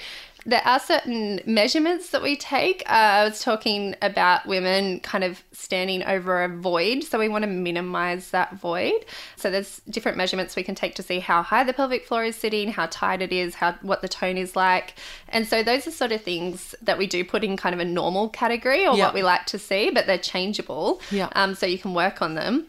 there 0.49 0.63
are 0.65 0.79
certain 0.79 1.41
measurements 1.45 2.11
that 2.11 2.23
we 2.23 2.37
take. 2.37 2.83
Uh, 2.87 2.93
I 2.93 3.25
was 3.25 3.43
talking 3.43 3.97
about 4.01 4.47
women 4.47 5.01
kind 5.01 5.25
of 5.25 5.43
standing 5.51 6.05
over 6.05 6.45
a 6.45 6.49
void. 6.49 7.03
So 7.03 7.19
we 7.19 7.29
want 7.29 7.43
to 7.43 7.51
minimize 7.51 8.31
that 8.31 8.55
void. 8.55 9.05
So 9.35 9.51
there's 9.51 9.81
different 9.91 10.17
measurements 10.17 10.55
we 10.55 10.63
can 10.63 10.77
take 10.77 10.95
to 10.95 11.03
see 11.03 11.19
how 11.19 11.43
high 11.43 11.65
the 11.65 11.73
pelvic 11.73 12.07
floor 12.07 12.25
is 12.25 12.37
sitting, 12.37 12.69
how 12.71 12.87
tight 12.93 13.23
it 13.23 13.33
is, 13.33 13.57
how 13.57 13.73
what 13.83 14.03
the 14.03 14.09
tone 14.09 14.37
is 14.39 14.55
like. 14.55 14.95
And 15.29 15.49
so 15.49 15.65
those 15.65 15.87
are 15.89 15.91
sort 15.91 16.13
of 16.13 16.23
things 16.23 16.77
that 16.81 16.97
we 16.97 17.09
do 17.09 17.25
put 17.25 17.43
in 17.43 17.57
kind 17.57 17.75
of 17.75 17.81
a 17.81 17.85
normal 17.85 18.29
category 18.29 18.87
or 18.87 18.97
Yeah. 18.97 19.07
what 19.07 19.15
we 19.15 19.25
like 19.25 19.47
to 19.47 19.59
see, 19.59 19.91
but 19.91 20.07
they're 20.07 20.17
changeable. 20.17 21.01
Yeah. 21.11 21.29
Um, 21.35 21.57
so 21.57 21.67
you 21.67 21.79
can 21.79 21.93
work 21.93 22.23
on 22.23 22.35
them. 22.35 22.67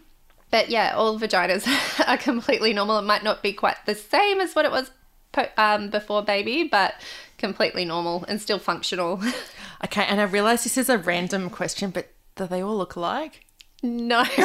But 0.49 0.69
yeah, 0.69 0.93
all 0.95 1.19
vaginas 1.19 1.67
are 2.07 2.17
completely 2.17 2.73
normal. 2.73 2.97
It 2.97 3.03
might 3.03 3.23
not 3.23 3.43
be 3.43 3.53
quite 3.53 3.77
the 3.85 3.93
same 3.93 4.41
as 4.41 4.55
what 4.55 4.65
it 4.65 4.71
was 4.71 4.89
um, 5.57 5.89
before 5.89 6.23
baby, 6.23 6.63
but 6.63 6.95
completely 7.37 7.85
normal 7.85 8.25
and 8.27 8.41
still 8.41 8.59
functional. 8.59 9.21
Okay, 9.85 10.03
and 10.05 10.19
I 10.19 10.23
realise 10.23 10.63
this 10.63 10.75
is 10.75 10.89
a 10.89 10.97
random 10.97 11.51
question, 11.51 11.91
but 11.91 12.07
do 12.35 12.47
they 12.47 12.61
all 12.63 12.75
look 12.75 12.95
alike? 12.95 13.45
no, 13.83 14.23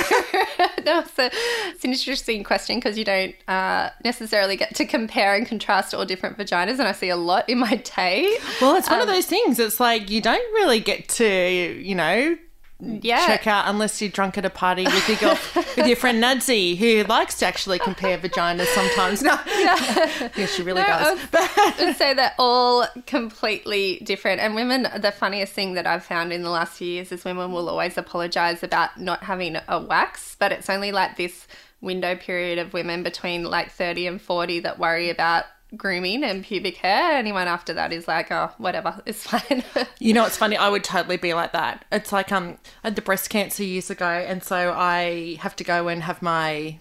no, 0.84 0.98
it's, 1.00 1.18
a, 1.18 1.30
it's 1.70 1.84
an 1.84 1.90
interesting 1.92 2.44
question 2.44 2.76
because 2.76 2.98
you 2.98 3.04
don't 3.04 3.34
uh, 3.48 3.88
necessarily 4.04 4.56
get 4.56 4.74
to 4.74 4.84
compare 4.84 5.34
and 5.34 5.46
contrast 5.46 5.94
all 5.94 6.04
different 6.04 6.36
vaginas, 6.36 6.72
and 6.78 6.82
I 6.82 6.92
see 6.92 7.08
a 7.08 7.16
lot 7.16 7.48
in 7.48 7.58
my 7.58 7.76
day. 7.96 8.36
Well, 8.60 8.76
it's 8.76 8.90
one 8.90 9.00
Um, 9.00 9.08
of 9.08 9.14
those 9.14 9.24
things. 9.24 9.58
It's 9.58 9.80
like 9.80 10.10
you 10.10 10.20
don't 10.20 10.52
really 10.52 10.80
get 10.80 11.08
to, 11.10 11.26
you 11.26 11.94
know, 11.94 12.36
Yeah, 12.84 13.24
check 13.26 13.46
out 13.46 13.68
unless 13.68 14.00
you're 14.02 14.10
drunk 14.10 14.36
at 14.38 14.44
a 14.44 14.50
party 14.50 14.84
with 14.84 15.08
your 15.08 15.18
girl, 15.18 15.38
with 15.76 15.86
your 15.86 15.96
friend 15.96 16.22
Nadsy, 16.22 16.76
who 16.76 17.04
likes 17.04 17.38
to 17.38 17.46
actually 17.46 17.78
compare 17.78 18.18
vaginas 18.18 18.66
sometimes. 18.66 19.22
No, 19.32 19.38
yeah, 19.46 20.46
she 20.46 20.62
really 20.62 20.80
No, 20.82 20.86
does. 20.88 21.20
I 21.32 21.74
would 21.78 21.96
say 21.96 22.12
they're 22.12 22.34
all 22.38 22.86
completely 23.06 24.00
different. 24.02 24.40
And 24.40 24.54
women, 24.56 24.88
the 24.98 25.12
funniest 25.12 25.52
thing 25.52 25.74
that 25.74 25.86
I've 25.86 26.04
found 26.04 26.32
in 26.32 26.42
the 26.42 26.50
last 26.50 26.78
few 26.78 26.88
years 26.88 27.12
is 27.12 27.24
women 27.24 27.52
will 27.52 27.68
always 27.68 27.96
apologize 27.96 28.62
about 28.64 28.98
not 29.00 29.22
having 29.22 29.56
a 29.68 29.80
wax, 29.80 30.34
but 30.38 30.50
it's 30.50 30.68
only 30.68 30.90
like 30.90 31.16
this 31.16 31.46
window 31.80 32.16
period 32.16 32.58
of 32.58 32.72
women 32.72 33.02
between 33.04 33.44
like 33.44 33.70
30 33.70 34.08
and 34.08 34.20
40 34.20 34.60
that 34.60 34.78
worry 34.78 35.08
about 35.08 35.44
grooming 35.76 36.24
and 36.24 36.44
pubic 36.44 36.76
hair. 36.76 37.16
Anyone 37.16 37.48
after 37.48 37.72
that 37.74 37.92
is 37.92 38.06
like, 38.06 38.30
oh, 38.30 38.50
whatever, 38.58 39.00
it's 39.06 39.24
fine. 39.26 39.64
You 39.98 40.14
know, 40.14 40.26
it's 40.26 40.36
funny. 40.36 40.56
I 40.56 40.68
would 40.68 40.84
totally 40.84 41.16
be 41.16 41.34
like 41.34 41.52
that. 41.52 41.84
It's 41.90 42.12
like 42.12 42.32
um, 42.32 42.58
I 42.84 42.88
had 42.88 42.96
the 42.96 43.02
breast 43.02 43.30
cancer 43.30 43.64
years 43.64 43.90
ago, 43.90 44.06
and 44.06 44.42
so 44.42 44.74
I 44.76 45.36
have 45.40 45.56
to 45.56 45.64
go 45.64 45.88
and 45.88 46.02
have 46.02 46.22
my 46.22 46.78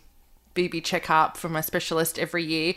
BB 0.55 0.83
checkup 0.83 1.37
from 1.37 1.53
my 1.53 1.61
specialist 1.61 2.19
every 2.19 2.43
year. 2.43 2.73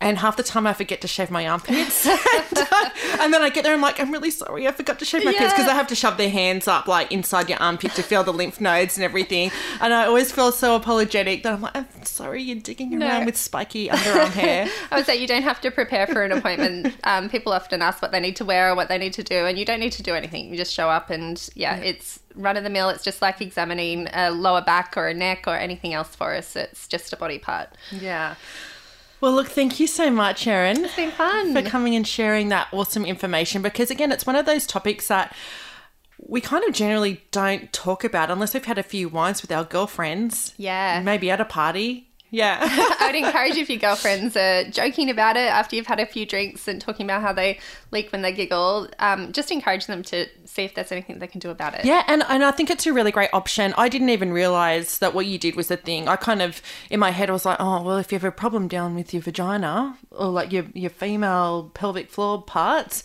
And 0.00 0.18
half 0.18 0.36
the 0.36 0.42
time 0.42 0.66
I 0.66 0.74
forget 0.74 1.00
to 1.00 1.08
shave 1.08 1.30
my 1.30 1.48
armpits. 1.48 2.06
and 3.20 3.32
then 3.32 3.40
I 3.42 3.48
get 3.48 3.62
there 3.62 3.72
and 3.72 3.78
I'm 3.78 3.80
like, 3.80 3.98
I'm 4.00 4.10
really 4.12 4.30
sorry, 4.30 4.68
I 4.68 4.72
forgot 4.72 4.98
to 4.98 5.04
shave 5.04 5.24
my 5.24 5.32
pits 5.32 5.44
because 5.52 5.60
Yeah. 5.60 5.66
they 5.72 5.72
have 5.72 5.86
to 5.86 5.94
shove 5.94 6.18
their 6.18 6.28
hands 6.28 6.68
up 6.68 6.86
like 6.86 7.10
inside 7.10 7.48
your 7.48 7.58
armpit 7.58 7.92
to 7.92 8.02
feel 8.02 8.22
the 8.22 8.32
lymph 8.32 8.60
nodes 8.60 8.98
and 8.98 9.04
everything. 9.04 9.50
And 9.80 9.94
I 9.94 10.04
always 10.06 10.30
feel 10.30 10.52
so 10.52 10.76
apologetic 10.76 11.42
that 11.44 11.54
I'm 11.54 11.62
like, 11.62 11.74
I'm 11.76 11.86
sorry, 12.04 12.42
you're 12.42 12.58
digging 12.60 12.90
No. 12.98 13.06
around 13.06 13.24
with 13.26 13.36
spiky 13.36 13.88
underarm 13.88 14.30
hair. 14.32 14.68
I 14.90 14.96
would 14.96 15.06
say 15.06 15.16
you 15.16 15.26
don't 15.26 15.42
have 15.42 15.60
to 15.62 15.70
prepare 15.70 16.06
for 16.06 16.22
an 16.22 16.32
appointment. 16.32 16.94
Um, 17.04 17.30
people 17.30 17.52
often 17.52 17.80
ask 17.80 18.02
what 18.02 18.12
they 18.12 18.20
need 18.20 18.36
to 18.36 18.44
wear 18.44 18.72
or 18.72 18.74
what 18.74 18.88
they 18.88 18.98
need 18.98 19.14
to 19.14 19.22
do, 19.22 19.46
and 19.46 19.58
you 19.58 19.64
don't 19.64 19.80
need 19.80 19.92
to 19.92 20.02
do 20.02 20.14
anything. 20.14 20.50
You 20.50 20.56
just 20.58 20.74
show 20.74 20.90
up, 20.90 21.08
and 21.08 21.48
yeah, 21.54 21.76
it's 21.76 22.20
run 22.34 22.56
of 22.58 22.64
the 22.64 22.70
mill. 22.70 22.90
It's 22.90 23.04
just 23.04 23.22
like 23.22 23.40
examining 23.40 24.08
a 24.12 24.30
lower 24.32 24.60
back 24.60 24.96
or 24.98 25.06
a 25.08 25.14
neck 25.14 25.44
or 25.46 25.56
anything 25.56 25.94
else 25.94 26.14
for 26.14 26.34
us. 26.34 26.56
It's 26.56 26.86
just 26.88 27.12
a 27.12 27.16
body 27.16 27.38
part. 27.38 27.70
Yeah. 27.90 28.34
Well, 29.24 29.32
look, 29.32 29.48
thank 29.48 29.80
you 29.80 29.86
so 29.86 30.10
much, 30.10 30.46
Erin. 30.46 30.84
It's 30.84 30.96
been 30.96 31.10
fun. 31.10 31.54
for 31.54 31.62
coming 31.62 31.96
and 31.96 32.06
sharing 32.06 32.50
that 32.50 32.68
awesome 32.72 33.06
information 33.06 33.62
because 33.62 33.90
again 33.90 34.12
it's 34.12 34.26
one 34.26 34.36
of 34.36 34.44
those 34.44 34.66
topics 34.66 35.08
that 35.08 35.34
we 36.18 36.42
kind 36.42 36.62
of 36.62 36.74
generally 36.74 37.22
don't 37.30 37.72
talk 37.72 38.04
about 38.04 38.30
unless 38.30 38.52
we've 38.52 38.66
had 38.66 38.76
a 38.76 38.82
few 38.82 39.08
wines 39.08 39.40
with 39.40 39.50
our 39.50 39.64
girlfriends. 39.64 40.52
Yeah. 40.58 41.00
Maybe 41.02 41.30
at 41.30 41.40
a 41.40 41.46
party. 41.46 42.10
Yeah. 42.34 42.58
I 43.00 43.06
would 43.06 43.14
encourage 43.24 43.56
if 43.56 43.70
your 43.70 43.78
girlfriends 43.78 44.36
are 44.36 44.64
joking 44.64 45.08
about 45.08 45.36
it 45.36 45.48
after 45.48 45.76
you've 45.76 45.86
had 45.86 46.00
a 46.00 46.06
few 46.06 46.26
drinks 46.26 46.66
and 46.66 46.80
talking 46.80 47.06
about 47.06 47.22
how 47.22 47.32
they 47.32 47.60
leak 47.92 48.10
when 48.10 48.22
they 48.22 48.32
giggle, 48.32 48.88
um, 48.98 49.32
just 49.32 49.52
encourage 49.52 49.86
them 49.86 50.02
to 50.02 50.26
see 50.44 50.64
if 50.64 50.74
there's 50.74 50.90
anything 50.90 51.20
they 51.20 51.28
can 51.28 51.38
do 51.38 51.50
about 51.50 51.74
it. 51.74 51.84
Yeah, 51.84 52.02
and, 52.08 52.24
and 52.28 52.44
I 52.44 52.50
think 52.50 52.70
it's 52.70 52.86
a 52.86 52.92
really 52.92 53.12
great 53.12 53.30
option. 53.32 53.72
I 53.78 53.88
didn't 53.88 54.08
even 54.08 54.32
realize 54.32 54.98
that 54.98 55.14
what 55.14 55.26
you 55.26 55.38
did 55.38 55.54
was 55.54 55.68
the 55.68 55.76
thing. 55.76 56.08
I 56.08 56.16
kind 56.16 56.42
of, 56.42 56.60
in 56.90 56.98
my 56.98 57.10
head, 57.10 57.30
I 57.30 57.32
was 57.32 57.44
like, 57.44 57.58
oh, 57.60 57.82
well, 57.82 57.98
if 57.98 58.10
you 58.10 58.16
have 58.16 58.24
a 58.24 58.32
problem 58.32 58.66
down 58.66 58.96
with 58.96 59.14
your 59.14 59.22
vagina 59.22 59.96
or 60.10 60.26
like 60.26 60.50
your, 60.50 60.64
your 60.74 60.90
female 60.90 61.70
pelvic 61.74 62.10
floor 62.10 62.42
parts, 62.42 63.04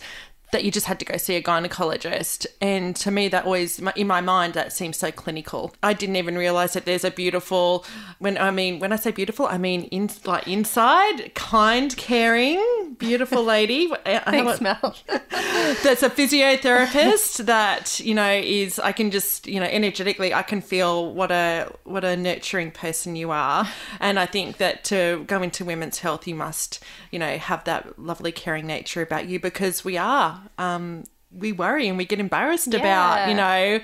that 0.52 0.64
you 0.64 0.70
just 0.70 0.86
had 0.86 0.98
to 1.00 1.04
go 1.04 1.16
see 1.16 1.36
a 1.36 1.42
gynecologist. 1.42 2.46
And 2.60 2.94
to 2.96 3.10
me, 3.10 3.28
that 3.28 3.44
always, 3.44 3.78
in 3.96 4.06
my 4.06 4.20
mind, 4.20 4.54
that 4.54 4.72
seems 4.72 4.96
so 4.96 5.10
clinical. 5.10 5.74
I 5.82 5.92
didn't 5.92 6.16
even 6.16 6.36
realize 6.36 6.72
that 6.72 6.84
there's 6.84 7.04
a 7.04 7.10
beautiful, 7.10 7.84
when 8.18 8.38
I 8.38 8.50
mean, 8.50 8.78
when 8.78 8.92
I 8.92 8.96
say 8.96 9.10
beautiful, 9.10 9.46
I 9.46 9.58
mean 9.58 9.84
in, 9.84 10.10
like 10.24 10.46
inside, 10.48 11.34
kind, 11.34 11.96
caring, 11.96 12.79
beautiful 12.98 13.44
lady. 13.44 13.88
Thanks, 14.04 14.60
Mel. 14.60 14.96
that's 15.06 16.02
a 16.02 16.10
physiotherapist 16.10 17.44
that, 17.46 18.00
you 18.00 18.14
know, 18.14 18.30
is, 18.30 18.78
I 18.78 18.92
can 18.92 19.10
just, 19.10 19.46
you 19.46 19.60
know, 19.60 19.66
energetically, 19.66 20.34
I 20.34 20.42
can 20.42 20.60
feel 20.60 21.12
what 21.12 21.30
a, 21.30 21.72
what 21.84 22.04
a 22.04 22.16
nurturing 22.16 22.70
person 22.70 23.16
you 23.16 23.30
are. 23.30 23.68
And 24.00 24.18
I 24.18 24.26
think 24.26 24.58
that 24.58 24.84
to 24.84 25.24
go 25.26 25.42
into 25.42 25.64
women's 25.64 25.98
health, 25.98 26.26
you 26.26 26.34
must, 26.34 26.82
you 27.10 27.18
know, 27.18 27.38
have 27.38 27.64
that 27.64 27.98
lovely 27.98 28.32
caring 28.32 28.66
nature 28.66 29.02
about 29.02 29.28
you 29.28 29.40
because 29.40 29.84
we 29.84 29.96
are 29.96 30.42
um, 30.58 31.04
we 31.32 31.52
worry 31.52 31.88
and 31.88 31.96
we 31.96 32.04
get 32.04 32.18
embarrassed 32.20 32.74
about, 32.74 33.28
you 33.28 33.34
know, 33.34 33.80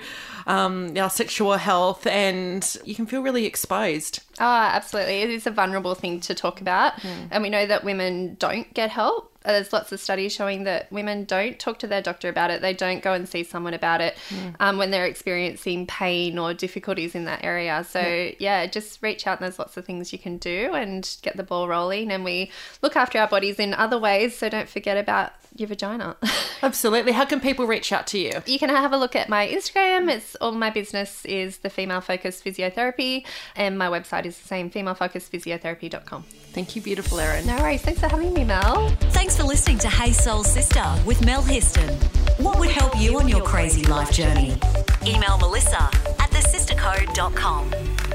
um, 0.47 0.97
our 0.97 1.09
sexual 1.09 1.53
health, 1.57 2.05
and 2.07 2.77
you 2.85 2.95
can 2.95 3.05
feel 3.05 3.21
really 3.21 3.45
exposed. 3.45 4.19
Oh, 4.39 4.45
absolutely. 4.45 5.21
It 5.21 5.29
is 5.29 5.47
a 5.47 5.51
vulnerable 5.51 5.95
thing 5.95 6.19
to 6.21 6.33
talk 6.33 6.61
about. 6.61 6.93
And 7.31 7.43
we 7.43 7.49
know 7.49 7.65
that 7.65 7.83
women 7.83 8.35
don't 8.39 8.73
get 8.73 8.89
help. 8.89 9.33
There's 9.47 9.73
lots 9.73 9.91
of 9.91 9.99
studies 9.99 10.33
showing 10.33 10.63
that 10.65 10.91
women 10.91 11.25
don't 11.25 11.57
talk 11.57 11.79
to 11.79 11.87
their 11.87 12.01
doctor 12.01 12.29
about 12.29 12.51
it. 12.51 12.61
They 12.61 12.73
don't 12.73 13.01
go 13.01 13.13
and 13.13 13.27
see 13.27 13.43
someone 13.43 13.73
about 13.73 14.01
it 14.01 14.17
um, 14.59 14.77
when 14.77 14.91
they're 14.91 15.05
experiencing 15.05 15.87
pain 15.87 16.37
or 16.37 16.53
difficulties 16.53 17.15
in 17.15 17.25
that 17.25 17.43
area. 17.43 17.85
So, 17.89 18.31
yeah. 18.39 18.65
just 18.67 19.01
reach 19.01 19.25
out. 19.25 19.39
And 19.39 19.45
there's 19.45 19.59
lots 19.59 19.77
of 19.77 19.85
things 19.85 20.11
you 20.11 20.19
can 20.19 20.37
do 20.37 20.73
and 20.73 21.17
get 21.21 21.37
the 21.37 21.43
ball 21.43 21.67
rolling. 21.67 22.11
And 22.11 22.23
we 22.23 22.51
look 22.81 22.95
after 22.95 23.19
our 23.19 23.27
bodies 23.27 23.59
in 23.59 23.73
other 23.73 23.97
ways. 23.97 24.37
So, 24.37 24.49
don't 24.49 24.69
forget 24.69 24.97
about 24.97 25.31
your 25.55 25.67
vagina. 25.67 26.15
Absolutely. 26.61 27.11
How 27.11 27.25
can 27.25 27.39
people 27.39 27.67
reach 27.67 27.91
out 27.91 28.07
to 28.07 28.19
you? 28.19 28.31
you 28.45 28.59
can 28.59 28.69
have 28.69 28.93
a 28.93 28.97
look 28.97 29.15
at 29.15 29.29
my 29.29 29.47
Instagram. 29.47 30.09
It's 30.11 30.35
all 30.35 30.51
my 30.51 30.69
business 30.69 31.25
is 31.25 31.59
the 31.59 31.69
female 31.69 32.01
focused 32.01 32.43
physiotherapy, 32.43 33.25
and 33.55 33.77
my 33.77 33.87
website 33.87 34.25
is 34.25 34.37
the 34.37 34.47
same 34.47 34.69
femalefocusedphysiotherapy.com. 34.69 36.25
Thank 36.57 36.75
you, 36.75 36.81
beautiful 36.81 37.19
Erin. 37.19 37.45
No 37.45 37.55
worries. 37.57 37.83
Thanks 37.83 37.99
for 37.99 38.07
having 38.07 38.33
me, 38.33 38.43
Mel. 38.43 38.89
Thanks 39.11 39.37
for 39.37 39.43
listening 39.43 39.77
to 39.77 39.87
Hey 39.87 40.11
Soul 40.11 40.43
Sister 40.43 40.83
with 41.05 41.23
Mel 41.23 41.43
Histon. 41.43 41.93
What 42.39 42.57
would 42.57 42.71
help 42.71 42.97
you 42.97 43.19
on 43.19 43.27
your 43.27 43.43
crazy 43.43 43.83
life 43.83 44.11
journey? 44.11 44.57
Email 45.05 45.37
Melissa 45.37 45.83
at 45.83 46.31
thesistercode.com. 46.31 48.06